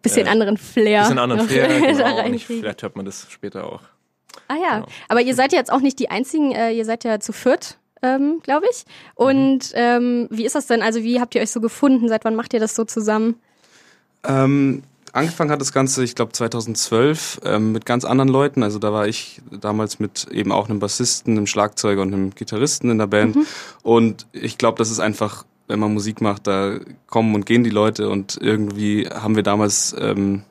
bisschen 0.00 0.26
anderen 0.26 0.56
Flair. 0.56 1.02
bisschen 1.02 1.18
anderen 1.18 1.46
Flair, 1.46 1.68
da 1.80 1.86
genau, 1.86 2.24
und 2.24 2.32
ich, 2.32 2.46
vielleicht 2.46 2.82
hört 2.82 2.96
man 2.96 3.04
das 3.04 3.26
später 3.28 3.70
auch. 3.70 3.82
Ah 4.48 4.56
ja, 4.56 4.86
aber 5.08 5.20
ihr 5.20 5.34
seid 5.34 5.52
ja 5.52 5.58
jetzt 5.58 5.70
auch 5.70 5.80
nicht 5.80 5.98
die 5.98 6.08
Einzigen, 6.08 6.52
äh, 6.52 6.72
ihr 6.72 6.86
seid 6.86 7.04
ja 7.04 7.20
zu 7.20 7.34
viert, 7.34 7.76
ähm, 8.00 8.40
glaube 8.42 8.64
ich. 8.70 8.84
Und 9.14 9.72
ähm, 9.74 10.26
wie 10.30 10.46
ist 10.46 10.54
das 10.54 10.66
denn? 10.66 10.80
Also 10.80 11.02
wie 11.02 11.20
habt 11.20 11.34
ihr 11.34 11.42
euch 11.42 11.50
so 11.50 11.60
gefunden? 11.60 12.08
Seit 12.08 12.24
wann 12.24 12.34
macht 12.34 12.54
ihr 12.54 12.60
das 12.60 12.74
so 12.74 12.84
zusammen? 12.84 13.38
Ähm, 14.24 14.84
angefangen 15.12 15.50
hat 15.50 15.60
das 15.60 15.72
Ganze, 15.72 16.04
ich 16.04 16.14
glaube 16.14 16.32
2012, 16.32 17.40
ähm, 17.44 17.72
mit 17.72 17.86
ganz 17.86 18.04
anderen 18.04 18.28
Leuten. 18.28 18.62
Also 18.62 18.78
da 18.78 18.92
war 18.92 19.06
ich 19.06 19.40
damals 19.50 19.98
mit 19.98 20.26
eben 20.30 20.52
auch 20.52 20.68
einem 20.68 20.78
Bassisten, 20.78 21.36
einem 21.36 21.46
Schlagzeuger 21.46 22.02
und 22.02 22.12
einem 22.12 22.30
Gitarristen 22.34 22.90
in 22.90 22.98
der 22.98 23.06
Band. 23.06 23.36
Mhm. 23.36 23.46
Und 23.82 24.26
ich 24.32 24.58
glaube, 24.58 24.78
das 24.78 24.90
ist 24.90 25.00
einfach, 25.00 25.44
wenn 25.68 25.78
man 25.78 25.92
Musik 25.94 26.20
macht, 26.20 26.46
da 26.46 26.78
kommen 27.06 27.34
und 27.34 27.46
gehen 27.46 27.64
die 27.64 27.70
Leute. 27.70 28.08
Und 28.08 28.38
irgendwie 28.40 29.08
haben 29.08 29.36
wir 29.36 29.42
damals 29.42 29.94
ähm, 29.98 30.42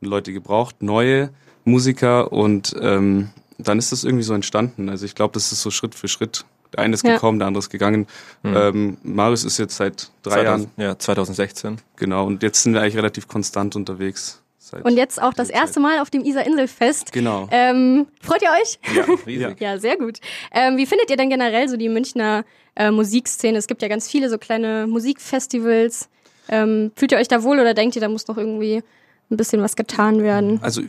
Leute 0.00 0.32
gebraucht, 0.32 0.82
neue 0.82 1.30
Musiker. 1.64 2.32
Und 2.32 2.74
ähm, 2.80 3.30
dann 3.58 3.78
ist 3.78 3.92
das 3.92 4.04
irgendwie 4.04 4.24
so 4.24 4.34
entstanden. 4.34 4.88
Also 4.88 5.06
ich 5.06 5.14
glaube, 5.14 5.34
das 5.34 5.52
ist 5.52 5.62
so 5.62 5.70
Schritt 5.70 5.94
für 5.94 6.08
Schritt. 6.08 6.44
Der 6.72 6.80
eine 6.84 6.94
ist 6.94 7.04
Ja. 7.04 7.14
gekommen, 7.14 7.38
der 7.38 7.48
andere 7.48 7.60
ist 7.60 7.70
gegangen. 7.70 8.06
Mhm. 8.42 8.56
Ähm, 8.56 8.96
Marius 9.02 9.44
ist 9.44 9.58
jetzt 9.58 9.76
seit 9.76 10.10
drei 10.22 10.42
2000 10.42 10.44
Jahren. 10.44 10.70
Ja, 10.90 10.98
2016. 10.98 11.76
Genau, 11.96 12.26
und 12.26 12.42
jetzt 12.42 12.62
sind 12.62 12.74
wir 12.74 12.80
eigentlich 12.80 12.96
relativ 12.96 13.28
konstant 13.28 13.76
unterwegs. 13.76 14.40
Seit 14.58 14.84
Und 14.84 14.96
jetzt 14.96 15.20
auch 15.20 15.34
das 15.34 15.50
erste 15.50 15.80
Mal 15.80 15.98
auf 16.00 16.08
dem 16.10 16.24
Isar 16.24 16.46
Inselfest. 16.46 17.12
Genau. 17.12 17.48
Ähm, 17.50 18.06
freut 18.22 18.42
ihr 18.42 18.50
euch? 18.50 18.78
Ja, 18.94 19.04
riesig. 19.26 19.60
ja, 19.60 19.78
sehr 19.78 19.96
gut. 19.98 20.20
Ähm, 20.52 20.76
wie 20.76 20.86
findet 20.86 21.10
ihr 21.10 21.16
denn 21.16 21.28
generell 21.30 21.68
so 21.68 21.76
die 21.76 21.88
Münchner 21.88 22.44
äh, 22.76 22.90
Musikszene? 22.90 23.58
Es 23.58 23.66
gibt 23.66 23.82
ja 23.82 23.88
ganz 23.88 24.08
viele 24.08 24.30
so 24.30 24.38
kleine 24.38 24.86
Musikfestivals. 24.86 26.08
Ähm, 26.48 26.92
fühlt 26.96 27.12
ihr 27.12 27.18
euch 27.18 27.28
da 27.28 27.42
wohl 27.42 27.58
oder 27.60 27.74
denkt 27.74 27.96
ihr, 27.96 28.00
da 28.02 28.08
muss 28.08 28.26
noch 28.28 28.36
irgendwie 28.38 28.82
ein 29.30 29.36
bisschen 29.36 29.62
was 29.62 29.76
getan 29.76 30.22
werden? 30.22 30.58
Also 30.62 30.82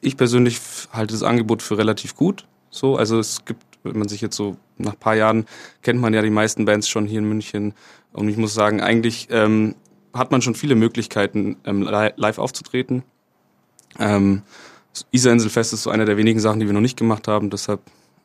ich 0.00 0.16
persönlich 0.16 0.60
halte 0.92 1.14
das 1.14 1.22
Angebot 1.22 1.62
für 1.62 1.78
relativ 1.78 2.14
gut. 2.16 2.46
So, 2.70 2.96
also 2.96 3.18
es 3.18 3.44
gibt, 3.44 3.62
wenn 3.84 3.98
man 3.98 4.08
sich 4.08 4.20
jetzt 4.20 4.36
so 4.36 4.56
nach 4.78 4.92
ein 4.94 4.98
paar 4.98 5.14
Jahren 5.14 5.46
kennt 5.82 6.00
man 6.00 6.14
ja 6.14 6.22
die 6.22 6.30
meisten 6.30 6.64
Bands 6.64 6.88
schon 6.88 7.06
hier 7.06 7.18
in 7.18 7.28
München. 7.28 7.74
Und 8.12 8.28
ich 8.28 8.36
muss 8.36 8.54
sagen, 8.54 8.80
eigentlich 8.80 9.28
ähm, 9.30 9.74
hat 10.12 10.30
man 10.30 10.42
schon 10.42 10.54
viele 10.54 10.74
Möglichkeiten, 10.74 11.56
ähm, 11.64 11.82
li 11.82 12.10
live 12.16 12.38
aufzutreten. 12.38 13.02
Ähm, 13.98 14.42
das 14.92 15.06
Isar-Inselfest 15.10 15.72
ist 15.72 15.82
so 15.82 15.90
eine 15.90 16.04
der 16.04 16.16
wenigen 16.16 16.40
Sachen, 16.40 16.60
die 16.60 16.66
wir 16.66 16.72
noch 16.72 16.80
nicht 16.80 16.96
gemacht 16.96 17.26
haben. 17.28 17.50
Deshalb 17.50 17.80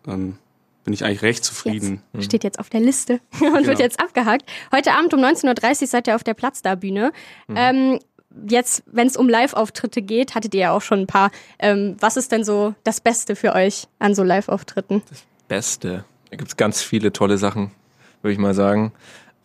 ähm, 0.08 0.38
bin 0.84 0.94
ich 0.94 1.04
eigentlich 1.04 1.24
recht 1.24 1.44
zufrieden. 1.44 2.02
Steht 2.20 2.44
jetzt 2.44 2.60
auf 2.60 2.70
der 2.70 2.80
Liste 2.80 3.20
und 3.40 3.54
wird 3.54 3.66
Genau. 3.66 3.80
jetzt 3.80 4.00
abgehakt. 4.00 4.50
Heute 4.74 4.94
Abend 4.94 5.14
um 5.14 5.20
19.30 5.20 5.82
Uhr 5.82 5.88
seid 5.88 6.08
ihr 6.08 6.16
auf 6.16 6.24
der 6.24 6.36
Platzdar-Bühne. 6.36 7.12
Mhm. 7.48 7.56
Ähm, 7.58 8.00
jetzt, 8.48 8.84
wenn 8.86 9.08
es 9.08 9.18
um 9.18 9.28
Live-Auftritte 9.28 10.02
geht, 10.04 10.36
hattet 10.36 10.54
ihr 10.54 10.62
ja 10.62 10.72
auch 10.72 10.82
schon 10.82 11.00
ein 11.00 11.08
paar. 11.08 11.32
Ähm, 11.58 11.96
was 12.00 12.18
ist 12.18 12.32
denn 12.32 12.44
so 12.44 12.76
das 12.84 13.02
Beste 13.02 13.36
für 13.36 13.54
euch 13.56 13.88
an 13.98 14.14
so 14.14 14.24
Live-Auftritten? 14.24 15.02
Beste. 15.50 16.06
Da 16.32 16.38
gibt's 16.38 16.56
ganz 16.56 16.82
viele 16.82 17.12
tolle 17.12 17.38
Sachen, 17.38 17.72
würde 18.22 18.32
ich 18.34 18.40
mal 18.40 18.54
sagen. 18.54 18.94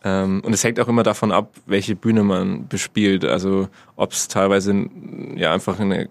Ähm, 0.05 0.41
und 0.45 0.53
es 0.53 0.63
hängt 0.63 0.79
auch 0.79 0.87
immer 0.87 1.03
davon 1.03 1.31
ab, 1.33 1.49
welche 1.65 1.95
Bühne 1.97 2.23
man 2.23 2.67
bespielt. 2.69 3.25
Also 3.25 3.67
ob 3.97 4.13
es 4.13 4.27
teilweise 4.29 4.87
ja 5.35 5.51
einfach 5.51 5.79
eine, 5.79 6.07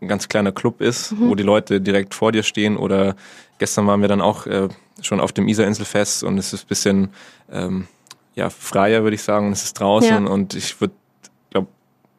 ein 0.00 0.08
ganz 0.08 0.26
kleiner 0.28 0.52
Club 0.52 0.80
ist, 0.80 1.12
Mhm. 1.12 1.28
wo 1.28 1.34
die 1.34 1.42
Leute 1.44 1.80
direkt 1.80 2.14
vor 2.14 2.32
dir 2.32 2.42
stehen. 2.42 2.76
Oder 2.76 3.14
gestern 3.58 3.86
waren 3.86 4.00
wir 4.00 4.08
dann 4.08 4.20
auch 4.22 4.46
äh, 4.46 4.68
schon 5.02 5.20
auf 5.20 5.32
dem 5.32 5.46
Isar-Inselfest 5.48 6.24
und 6.24 6.38
es 6.38 6.52
ist 6.52 6.64
ein 6.64 6.68
bisschen 6.68 7.08
ähm, 7.52 7.86
ja, 8.34 8.48
freier, 8.50 9.02
würde 9.02 9.14
ich 9.16 9.22
sagen. 9.22 9.46
Und 9.48 9.52
es 9.52 9.64
ist 9.64 9.78
draußen 9.78 10.24
Ja. 10.26 10.30
und 10.32 10.54
ich 10.54 10.80
würde, 10.80 10.94
glaube 11.50 11.68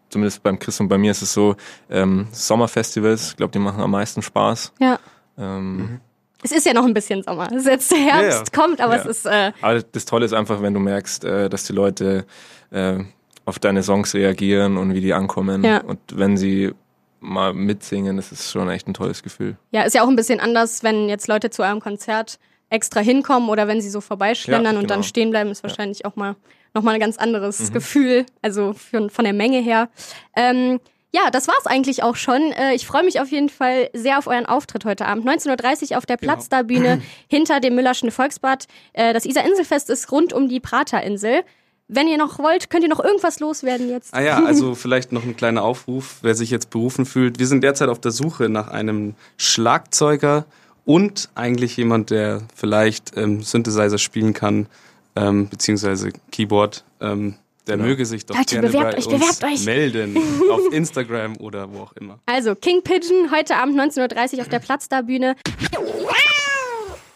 zumindest 0.09 0.43
beim 0.43 0.59
Chris 0.59 0.79
und 0.79 0.87
bei 0.87 0.97
mir 0.99 1.11
ist 1.11 1.21
es 1.23 1.33
so, 1.33 1.55
ähm, 1.89 2.27
Sommerfestivals, 2.31 3.29
ich 3.31 3.37
glaube, 3.37 3.51
die 3.51 3.59
machen 3.59 3.81
am 3.81 3.91
meisten 3.91 4.21
Spaß. 4.21 4.71
Ja. 4.79 4.99
Ähm, 5.39 5.99
Es 6.43 6.51
ist 6.51 6.65
ja 6.65 6.73
noch 6.73 6.85
ein 6.85 6.93
bisschen 6.93 7.23
Sommer. 7.23 7.47
Es 7.51 7.57
ist 7.61 7.67
jetzt 7.67 7.91
der 7.91 7.99
Herbst, 7.99 8.21
Ja, 8.31 8.43
ja. 8.43 8.43
kommt, 8.63 8.79
aber 8.81 8.95
Ja. 8.95 9.01
es 9.01 9.05
ist. 9.07 9.25
Äh, 9.25 9.51
Aber 9.61 9.81
das 9.81 10.05
Tolle 10.05 10.25
ist 10.25 10.33
einfach, 10.33 10.61
wenn 10.61 10.73
du 10.73 10.79
merkst, 10.79 11.23
äh, 11.25 11.49
dass 11.49 11.63
die 11.65 11.73
Leute 11.73 12.25
äh, 12.71 12.99
auf 13.45 13.59
deine 13.59 13.81
Songs 13.83 14.13
reagieren 14.13 14.77
und 14.77 14.93
wie 14.93 15.01
die 15.01 15.13
ankommen. 15.13 15.63
Ja. 15.63 15.81
Und 15.81 15.99
wenn 16.13 16.37
sie 16.37 16.73
mal 17.19 17.53
mitsingen, 17.53 18.17
das 18.17 18.31
ist 18.31 18.51
schon 18.51 18.69
echt 18.69 18.87
ein 18.87 18.93
tolles 18.93 19.23
Gefühl. 19.23 19.57
ja, 19.71 19.81
ist 19.83 19.95
ja 19.95 20.03
auch 20.03 20.07
ein 20.07 20.15
bisschen 20.15 20.39
anders, 20.39 20.83
wenn 20.83 21.09
jetzt 21.09 21.27
Leute 21.27 21.49
zu 21.49 21.63
eurem 21.63 21.79
Konzert 21.79 22.37
extra 22.69 22.99
hinkommen 22.99 23.49
oder 23.49 23.67
wenn 23.67 23.81
sie 23.81 23.89
so 23.89 24.01
vorbeischlendern 24.01 24.75
Ja, 24.75 24.79
und 24.81 24.89
dann 24.91 24.97
genau. 24.99 25.07
stehen 25.07 25.29
bleiben, 25.31 25.49
ist 25.49 25.63
wahrscheinlich 25.63 26.05
auch 26.05 26.15
mal 26.15 26.35
nochmal 26.73 26.93
ein 26.95 26.99
ganz 26.99 27.17
anderes 27.17 27.69
Mhm. 27.69 27.73
Gefühl, 27.73 28.25
also 28.43 28.73
für, 28.73 29.09
von 29.09 29.23
der 29.25 29.33
Menge 29.33 29.59
her. 29.61 29.89
Ähm, 30.35 30.79
ja, 31.13 31.31
das 31.31 31.47
war's 31.47 31.65
eigentlich 31.65 32.03
auch 32.03 32.15
schon. 32.15 32.51
Äh, 32.51 32.73
ich 32.73 32.85
freue 32.85 33.03
mich 33.03 33.19
auf 33.21 33.29
jeden 33.29 33.49
Fall 33.49 33.89
sehr 33.93 34.17
auf 34.17 34.27
euren 34.27 34.45
Auftritt 34.45 34.85
heute 34.85 35.05
Abend. 35.05 35.25
19.30 35.25 35.91
Uhr 35.91 35.97
auf 35.97 36.05
der 36.05 36.17
Platzdar-Bühne 36.17 37.01
hinter 37.27 37.59
dem 37.59 37.75
Müllerschen 37.75 38.11
Volksbad. 38.11 38.67
Äh, 38.93 39.13
das 39.13 39.25
Isar-Inselfest 39.25 39.89
ist 39.89 40.11
rund 40.11 40.33
um 40.33 40.49
die 40.49 40.59
Praterinsel. 40.59 41.43
Wenn 41.87 42.09
ihr 42.09 42.17
noch 42.17 42.37
wollt, 42.39 42.69
könnt 42.69 42.83
ihr 42.83 42.89
noch 42.89 43.03
irgendwas 43.03 43.39
loswerden 43.39 43.89
jetzt. 43.89 44.13
Ah 44.13 44.21
ja, 44.21 44.43
also 44.45 44.75
vielleicht 44.75 45.13
noch 45.13 45.23
ein 45.23 45.37
kleiner 45.37 45.63
Aufruf, 45.63 46.17
wer 46.21 46.35
sich 46.35 46.49
jetzt 46.49 46.69
berufen 46.69 47.05
fühlt. 47.05 47.39
Wir 47.39 47.47
sind 47.47 47.63
derzeit 47.63 47.87
auf 47.87 47.99
der 47.99 48.11
Suche 48.11 48.49
nach 48.49 48.67
einem 48.67 49.15
Schlagzeuger 49.37 50.45
und 50.83 51.29
eigentlich 51.35 51.77
jemand, 51.77 52.09
der 52.09 52.43
vielleicht 52.53 53.15
ähm, 53.15 53.41
Synthesizer 53.41 53.97
spielen 53.97 54.33
kann, 54.33 54.67
ähm, 55.15 55.47
beziehungsweise 55.47 56.11
Keyboard. 56.31 56.83
Ähm, 56.99 57.35
der 57.67 57.77
Genau. 57.77 57.89
möge 57.89 58.05
sich 58.05 58.25
doch 58.25 58.35
Leute, 58.35 58.55
gerne 58.55 58.67
bewerbt 58.67 58.91
bei 58.91 58.97
euch, 58.97 59.07
uns 59.07 59.19
bewerbt 59.39 59.43
euch. 59.43 59.65
melden. 59.65 60.17
auf 60.51 60.71
Instagram 60.73 61.37
oder 61.37 61.71
wo 61.71 61.81
auch 61.81 61.93
immer. 61.93 62.19
Also, 62.25 62.55
King 62.55 62.81
Pigeon, 62.83 63.31
heute 63.31 63.55
Abend 63.57 63.77
19.30 63.79 64.35
Uhr 64.35 64.41
auf 64.41 64.49
der 64.49 64.59
Platzdar-Bühne. 64.59 65.35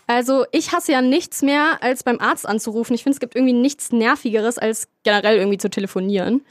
Also, 0.08 0.46
ich 0.52 0.74
hasse 0.74 0.92
ja 0.92 1.02
nichts 1.02 1.42
mehr, 1.42 1.78
als 1.82 2.04
beim 2.04 2.20
Arzt 2.20 2.46
anzurufen. 2.46 2.94
Ich 2.96 3.04
finde, 3.04 3.16
es 3.16 3.20
gibt 3.22 3.36
irgendwie 3.36 3.54
nichts 3.54 3.92
Nervigeres, 3.92 4.58
als 4.58 4.88
generell 5.04 5.38
irgendwie 5.38 5.58
zu 5.58 5.70
telefonieren. 5.70 6.42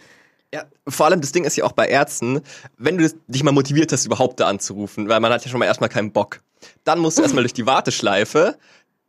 Ja, 0.52 0.64
vor 0.88 1.06
allem 1.06 1.20
das 1.20 1.32
Ding 1.32 1.44
ist 1.44 1.56
ja 1.56 1.64
auch 1.64 1.72
bei 1.72 1.86
Ärzten, 1.86 2.40
wenn 2.78 2.96
du 2.98 3.08
dich 3.28 3.42
mal 3.44 3.52
motiviert 3.52 3.92
hast, 3.92 4.06
überhaupt 4.06 4.40
da 4.40 4.48
anzurufen, 4.48 5.08
weil 5.08 5.20
man 5.20 5.32
hat 5.32 5.44
ja 5.44 5.50
schon 5.50 5.60
mal 5.60 5.66
erstmal 5.66 5.90
keinen 5.90 6.10
Bock. 6.10 6.40
Dann 6.84 6.98
musst 6.98 7.18
du 7.18 7.22
erstmal 7.22 7.44
durch 7.44 7.52
die 7.52 7.66
Warteschleife, 7.66 8.56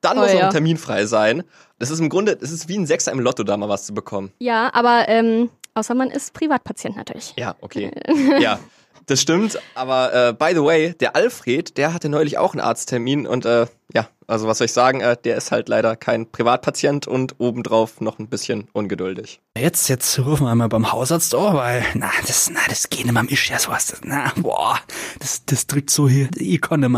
dann 0.01 0.17
Oh 0.17 0.21
muss 0.21 0.33
noch 0.33 0.39
ja. 0.39 0.45
ein 0.47 0.51
Termin 0.51 0.77
frei 0.77 1.05
sein. 1.05 1.43
Das 1.79 1.89
ist 1.89 1.99
im 1.99 2.09
Grunde, 2.09 2.35
das 2.35 2.51
ist 2.51 2.67
wie 2.67 2.77
ein 2.77 2.85
Sechser 2.85 3.11
im 3.11 3.19
Lotto, 3.19 3.43
da 3.43 3.57
mal 3.57 3.69
was 3.69 3.85
zu 3.85 3.93
bekommen. 3.93 4.31
Ja, 4.39 4.71
aber 4.73 5.07
ähm, 5.07 5.49
außer 5.73 5.95
man 5.95 6.09
ist 6.11 6.33
Privatpatient 6.33 6.95
natürlich. 6.97 7.33
Ja, 7.37 7.55
okay. 7.61 7.91
ja, 8.39 8.59
das 9.07 9.21
stimmt. 9.21 9.59
Aber 9.75 10.13
äh, 10.13 10.33
by 10.33 10.51
the 10.53 10.63
way, 10.63 10.93
der 10.93 11.15
Alfred, 11.15 11.77
der 11.77 11.93
hatte 11.93 12.09
neulich 12.09 12.37
auch 12.37 12.53
einen 12.53 12.61
Arzttermin 12.61 13.25
und 13.25 13.45
äh, 13.45 13.67
ja, 13.93 14.07
also 14.27 14.47
was 14.47 14.59
soll 14.59 14.65
ich 14.65 14.73
sagen, 14.73 15.01
äh, 15.01 15.17
der 15.23 15.35
ist 15.35 15.51
halt 15.51 15.69
leider 15.69 15.95
kein 15.95 16.31
Privatpatient 16.31 17.07
und 17.07 17.35
obendrauf 17.39 17.99
noch 17.99 18.19
ein 18.19 18.27
bisschen 18.27 18.67
ungeduldig. 18.73 19.41
Jetzt, 19.57 19.89
jetzt 19.89 20.19
rufen 20.19 20.45
wir 20.45 20.55
mal 20.55 20.69
beim 20.69 20.91
Hausarzt 20.91 21.35
an, 21.35 21.55
weil, 21.55 21.83
na, 21.95 22.09
das, 22.25 22.49
na, 22.53 22.59
das 22.69 22.89
geht 22.89 23.05
nicht 23.05 23.13
mehr, 23.13 23.29
ist 23.29 23.49
ja 23.49 23.59
sowas, 23.59 23.87
das, 23.87 24.01
na, 24.03 24.31
boah, 24.37 24.79
das, 25.19 25.45
das 25.45 25.67
drückt 25.67 25.89
so 25.89 26.07
hier, 26.07 26.29
ich 26.35 26.61
kann 26.61 26.79
nicht 26.79 26.89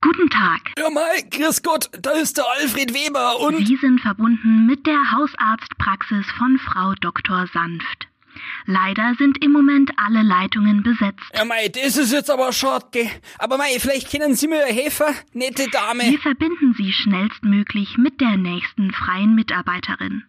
Guten 0.00 0.30
Tag. 0.30 0.60
Ja, 0.78 0.90
Mai, 0.90 1.22
grüß 1.28 1.62
Gott, 1.64 1.90
da 2.00 2.12
ist 2.12 2.36
der 2.36 2.44
Alfred 2.60 2.94
Weber 2.94 3.40
und... 3.40 3.66
Sie 3.66 3.76
sind 3.76 4.00
verbunden 4.00 4.64
mit 4.64 4.86
der 4.86 5.10
Hausarztpraxis 5.10 6.24
von 6.38 6.56
Frau 6.58 6.94
Dr. 7.00 7.48
Sanft. 7.52 8.06
Leider 8.66 9.14
sind 9.18 9.42
im 9.42 9.50
Moment 9.50 9.90
alle 9.96 10.22
Leitungen 10.22 10.84
besetzt. 10.84 11.24
Ja, 11.34 11.44
Mai, 11.44 11.68
das 11.68 11.96
ist 11.96 12.12
jetzt 12.12 12.30
aber 12.30 12.52
schade? 12.52 13.10
Aber 13.38 13.58
Mai, 13.58 13.76
vielleicht 13.80 14.08
können 14.12 14.36
Sie 14.36 14.46
mir 14.46 14.64
helfen, 14.66 15.06
nette 15.32 15.68
Dame. 15.68 16.04
Wir 16.04 16.20
verbinden 16.20 16.74
Sie 16.78 16.92
schnellstmöglich 16.92 17.98
mit 17.98 18.20
der 18.20 18.36
nächsten 18.36 18.92
freien 18.92 19.34
Mitarbeiterin. 19.34 20.22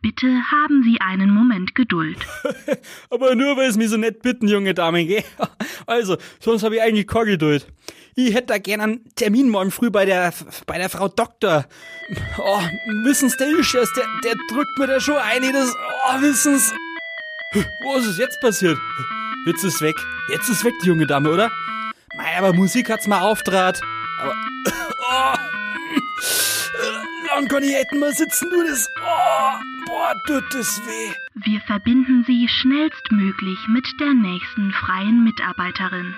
Bitte 0.00 0.26
haben 0.50 0.82
Sie 0.82 1.00
einen 1.00 1.30
Moment 1.30 1.74
Geduld. 1.74 2.18
Aber 3.10 3.34
nur, 3.34 3.56
weil 3.56 3.72
Sie 3.72 3.78
mich 3.78 3.88
so 3.88 3.96
nett 3.96 4.22
bitten, 4.22 4.48
junge 4.48 4.74
Dame, 4.74 5.04
gell? 5.04 5.24
Also, 5.86 6.16
sonst 6.40 6.62
habe 6.62 6.76
ich 6.76 6.82
eigentlich 6.82 7.06
keine 7.06 7.26
Geduld. 7.26 7.66
Ich 8.14 8.34
hätte 8.34 8.46
da 8.46 8.58
gern 8.58 8.80
einen 8.80 9.14
Termin 9.16 9.50
morgen 9.50 9.70
früh 9.70 9.90
bei 9.90 10.04
der, 10.04 10.32
bei 10.66 10.78
der 10.78 10.88
Frau 10.88 11.08
Doktor. 11.08 11.66
Oh, 12.38 12.60
wissen 13.04 13.28
Sie, 13.28 13.36
der 13.36 13.48
Ischers, 13.58 13.92
der, 13.94 14.04
der 14.24 14.34
drückt 14.50 14.78
mir 14.78 14.86
da 14.86 15.00
schon 15.00 15.16
ein, 15.16 15.42
das, 15.52 15.74
oh, 15.74 16.18
Sie. 16.20 16.74
Was 17.84 18.06
ist 18.06 18.18
jetzt 18.18 18.40
passiert? 18.40 18.78
Jetzt 19.46 19.64
ist 19.64 19.80
weg. 19.80 19.96
Jetzt 20.30 20.48
ist 20.48 20.64
weg, 20.64 20.74
die 20.82 20.88
junge 20.88 21.06
Dame, 21.06 21.30
oder? 21.30 21.50
Mei, 22.16 22.38
aber 22.38 22.52
Musik 22.52 22.88
hat's 22.90 23.06
mal 23.06 23.20
auftrat. 23.20 23.80
Aber, 24.20 24.32
oh, 25.10 25.34
lang 27.34 27.48
kann 27.48 27.62
ich 27.62 27.74
hätten 27.74 27.98
mal 27.98 28.12
sitzen, 28.12 28.48
du 28.50 28.64
das, 28.64 28.88
oh, 29.00 29.73
boah, 30.04 30.14
tut 30.26 30.54
das 30.54 30.80
weh. 30.86 31.12
Wir 31.34 31.60
verbinden 31.60 32.24
Sie 32.26 32.48
schnellstmöglich 32.48 33.58
mit 33.68 33.86
der 34.00 34.14
nächsten 34.14 34.72
freien 34.72 35.24
Mitarbeiterin. 35.24 36.14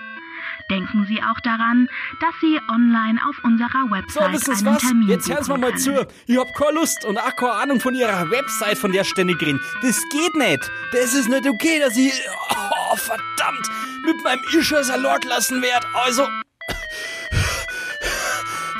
Denken 0.70 1.06
Sie 1.06 1.22
auch 1.22 1.40
daran, 1.40 1.88
dass 2.20 2.34
Sie 2.40 2.58
online 2.68 3.20
auf 3.28 3.36
unserer 3.44 3.84
So, 3.88 3.90
Website 3.90 4.32
wissen 4.32 4.54
Sie 4.56 4.66
einen 4.66 4.74
was? 4.74 4.82
Termin 4.82 5.08
Jetzt 5.08 5.28
hören 5.28 5.44
Sie 5.44 5.58
mal 5.58 5.76
zu. 5.76 6.06
Ich 6.26 6.38
hab 6.38 6.52
keine 6.54 6.72
Lust 6.72 7.04
und 7.04 7.18
auch 7.18 7.36
keine 7.36 7.52
Ahnung 7.52 7.80
von 7.80 7.94
Ihrer 7.94 8.30
Website, 8.30 8.78
von 8.78 8.92
der 8.92 9.04
ständig 9.04 9.40
reden. 9.40 9.60
Das 9.82 10.00
geht 10.10 10.34
nicht. 10.34 10.70
Das 10.92 11.14
ist 11.14 11.28
nicht 11.28 11.46
okay, 11.46 11.78
dass 11.78 11.96
ich, 11.96 12.12
oh, 12.50 12.96
verdammt, 12.96 13.68
mit 14.04 14.22
meinem 14.24 14.42
Ischer 14.58 14.82
Salat 14.82 15.24
lassen 15.24 15.62
werd. 15.62 15.86
Also, 15.94 16.26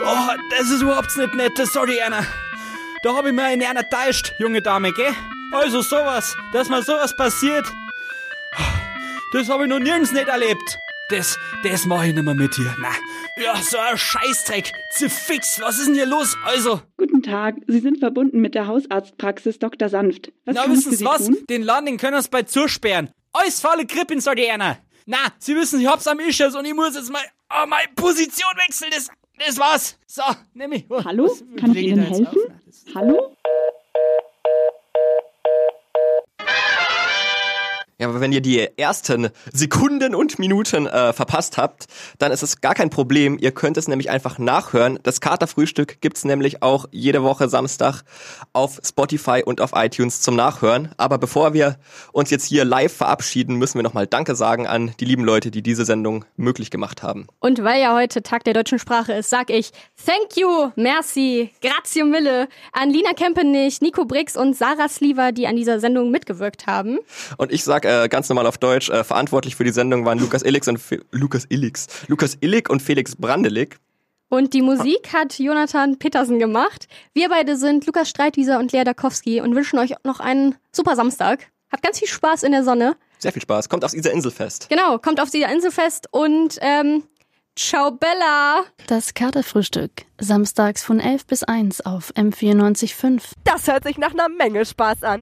oh, 0.05 0.29
das 0.51 0.71
ist 0.71 0.83
überhaupt 0.83 1.17
nicht 1.17 1.35
nett. 1.35 1.57
Sorry, 1.57 2.01
Anna. 2.05 2.27
Da 3.03 3.15
hab 3.15 3.27
ich 3.27 3.33
mir 3.33 3.53
in 3.53 3.63
einer 3.63 3.89
täuscht, 3.89 4.33
junge 4.39 4.63
Dame, 4.63 4.93
gell? 4.93 5.15
Also 5.53 5.83
sowas, 5.83 6.35
dass 6.53 6.69
mal 6.69 6.83
sowas 6.83 7.15
passiert, 7.17 7.67
das 9.33 9.49
habe 9.49 9.65
ich 9.65 9.69
noch 9.69 9.79
nirgends 9.79 10.13
nicht 10.13 10.29
erlebt. 10.29 10.79
Das, 11.09 11.39
das 11.63 11.85
mache 11.85 12.09
ich 12.09 12.15
nicht 12.15 12.25
mehr 12.25 12.35
mit 12.35 12.55
hier. 12.55 12.75
Na, 12.81 12.89
ja, 13.41 13.55
so 13.63 13.79
ein 13.79 13.97
Scheißdreck. 13.97 14.73
Zu 14.93 15.09
fix. 15.09 15.61
Was 15.61 15.79
ist 15.79 15.87
denn 15.87 15.95
hier 15.95 16.07
los? 16.07 16.37
Also. 16.45 16.83
Guten 16.97 17.23
Tag, 17.23 17.55
Sie 17.69 17.79
sind 17.79 17.99
verbunden 18.01 18.41
mit 18.41 18.55
der 18.57 18.67
Hausarztpraxis 18.67 19.59
Dr. 19.61 19.89
Sanft. 19.89 20.33
Was 20.45 20.57
Na, 20.57 20.69
wissen 20.69 20.97
Sie 20.97 21.05
was? 21.05 21.27
tun? 21.27 21.37
Den 21.49 21.63
Laden, 21.63 21.87
den 21.87 21.99
können 21.99 22.21
Sie 22.21 22.29
bald 22.29 22.51
zusperren. 22.51 23.11
Alles 23.33 23.61
faule 23.61 23.87
Krippen, 23.87 24.21
soll 24.21 24.35
die 24.35 24.51
einer. 24.51 24.79
Na, 25.05 25.19
Sie 25.39 25.55
wissen, 25.55 25.81
ich 25.81 25.87
hab's 25.87 26.09
am 26.09 26.19
Ischers 26.19 26.57
und 26.57 26.65
ich 26.65 26.75
muss 26.75 26.97
jetzt 26.97 27.13
mal 27.13 27.23
oh, 27.51 27.67
meine 27.69 27.89
Position 27.95 28.51
wechseln. 28.57 28.91
Das, 28.93 29.09
das 29.39 29.59
war's. 29.59 29.99
So, 30.07 30.23
nimm 30.55 30.73
ich. 30.73 30.87
Oh, 30.89 31.03
Hallo? 31.05 31.25
was- 31.25 31.45
Kann 31.59 31.75
ich 31.77 31.87
Ihnen 31.87 32.01
helfen? 32.03 32.37
Hallo? 32.95 33.36
Ja, 37.99 38.09
aber 38.09 38.21
wenn 38.21 38.31
ihr 38.31 38.43
die 38.43 38.59
ersten 38.77 39.31
Sekunden 39.51 40.15
und 40.15 40.39
Minuten 40.39 40.87
äh, 40.87 41.15
verpasst 41.15 41.57
habt, 41.57 41.87
dann 42.19 42.31
ist 42.31 42.43
es 42.43 42.61
gar 42.61 42.75
kein 42.75 42.91
Problem. 42.91 43.39
Ihr 43.41 43.53
könnt 43.53 43.79
es 43.79 43.89
nämlich 43.89 44.11
einfach 44.11 44.39
nachhören. 44.39 44.99
Das 45.03 45.23
Katerfrühstück 45.23 46.03
gibt's 46.03 46.27
nämlich 46.27 46.63
auch 46.63 46.85
jede 46.91 47.23
Woche 47.23 47.49
Samstag 47.49 48.03
auf 48.53 48.81
Spotify 48.85 49.43
und 49.43 49.63
auf 49.63 49.71
iTunes 49.75 50.21
zum 50.21 50.37
Nachhören. 50.37 50.91
Aber 50.99 51.17
bevor 51.17 51.55
wir 51.55 51.79
uns 52.13 52.29
jetzt 52.29 52.45
hier 52.45 52.67
live 52.67 52.93
verabschieden, 52.93 53.57
müssen 53.57 53.79
wir 53.79 53.83
nochmal 53.83 54.07
Danke 54.07 54.35
sagen 54.35 54.67
an 54.67 54.93
die 55.01 55.07
lieben 55.07 55.25
Leute, 55.25 55.51
die 55.51 55.63
diese 55.63 55.87
Sendung 55.87 56.27
möglich 56.37 56.71
gemacht 56.71 57.03
haben. 57.03 57.27
Und 57.39 57.65
weil 57.65 57.81
ja 57.81 57.95
heute 57.95 58.23
Tag 58.23 58.45
der 58.45 58.53
deutschen 58.53 58.79
Sprache 58.79 59.15
ist, 59.15 59.31
sag 59.31 59.49
ich 59.49 59.71
Thank 60.05 60.37
you, 60.37 60.71
merci, 60.77 61.51
grazie 61.63 62.05
mille 62.05 62.49
an 62.75 62.91
Lina 62.91 63.15
Kempenich, 63.15 63.81
Nico 63.81 64.05
Brix 64.05 64.37
und 64.37 64.55
Sarah 64.55 64.91
Sliver, 64.91 65.33
die 65.33 65.47
an 65.47 65.57
dieser 65.57 65.81
Sendung 65.81 66.11
mitgewirkt 66.11 66.67
haben. 66.67 66.99
Und 67.39 67.53
ich 67.53 67.65
sag 67.65 67.86
äh, 67.87 68.09
ganz 68.09 68.29
normal 68.29 68.47
auf 68.47 68.59
Deutsch, 68.59 68.91
äh, 68.91 69.05
verantwortlich 69.05 69.57
für 69.57 69.65
die 69.65 69.71
Sendung 69.71 70.05
waren 70.05 70.19
Lukas 70.19 70.43
Illix 70.43 70.69
und 70.69 70.79
Fe 70.79 71.01
Lukas 71.11 71.47
Illix. 71.49 71.87
Lukas 72.09 72.37
Illig 72.41 72.69
und 72.69 72.83
Felix 72.83 73.17
Brandelig. 73.17 73.79
Und 74.29 74.55
die 74.55 74.63
Musik 74.63 75.13
hat 75.13 75.39
Jonathan 75.39 75.99
Petersen 75.99 76.39
gemacht. 76.39 76.89
Wir 77.15 77.29
beide 77.29 77.57
sind 77.57 77.87
Lukas 77.87 78.09
Streitwieser 78.09 78.59
und 78.59 78.73
Lea 78.73 78.83
Dakowski 78.83 79.41
und 79.41 79.55
wünschen 79.55 79.79
euch 79.79 79.95
noch 80.03 80.19
einen 80.19 80.57
super 80.73 80.97
Samstag. 80.97 81.47
Habt 81.71 81.83
ganz 81.83 81.99
viel 82.01 82.09
Spaß 82.09 82.43
in 82.43 82.53
der 82.53 82.65
Sonne. 82.65 82.97
Sehr 83.19 83.33
viel 83.33 83.43
Spaß. 83.43 83.69
Kommt 83.69 83.85
aufs 83.85 83.95
Isar 83.95 84.13
Inselfest. 84.13 84.69
Genau, 84.69 84.99
kommt 84.99 85.21
auf 85.21 85.31
die 85.31 85.43
Inselfest 85.43 86.09
und 86.11 86.59
ähm, 86.61 87.05
ciao 87.55 87.93
Bella. 87.93 88.65
Das 88.89 89.15
Katerfrühstück. 89.15 89.91
Samstags 90.21 90.83
von 90.83 91.01
11 91.01 91.27
bis 91.27 91.43
1 91.45 91.87
auf 91.87 92.13
M94.5. 92.15 93.23
Das 93.45 93.69
hört 93.69 93.85
sich 93.85 93.97
nach 93.97 94.13
einer 94.13 94.29
Menge 94.29 94.65
Spaß 94.65 95.05
an. 95.05 95.15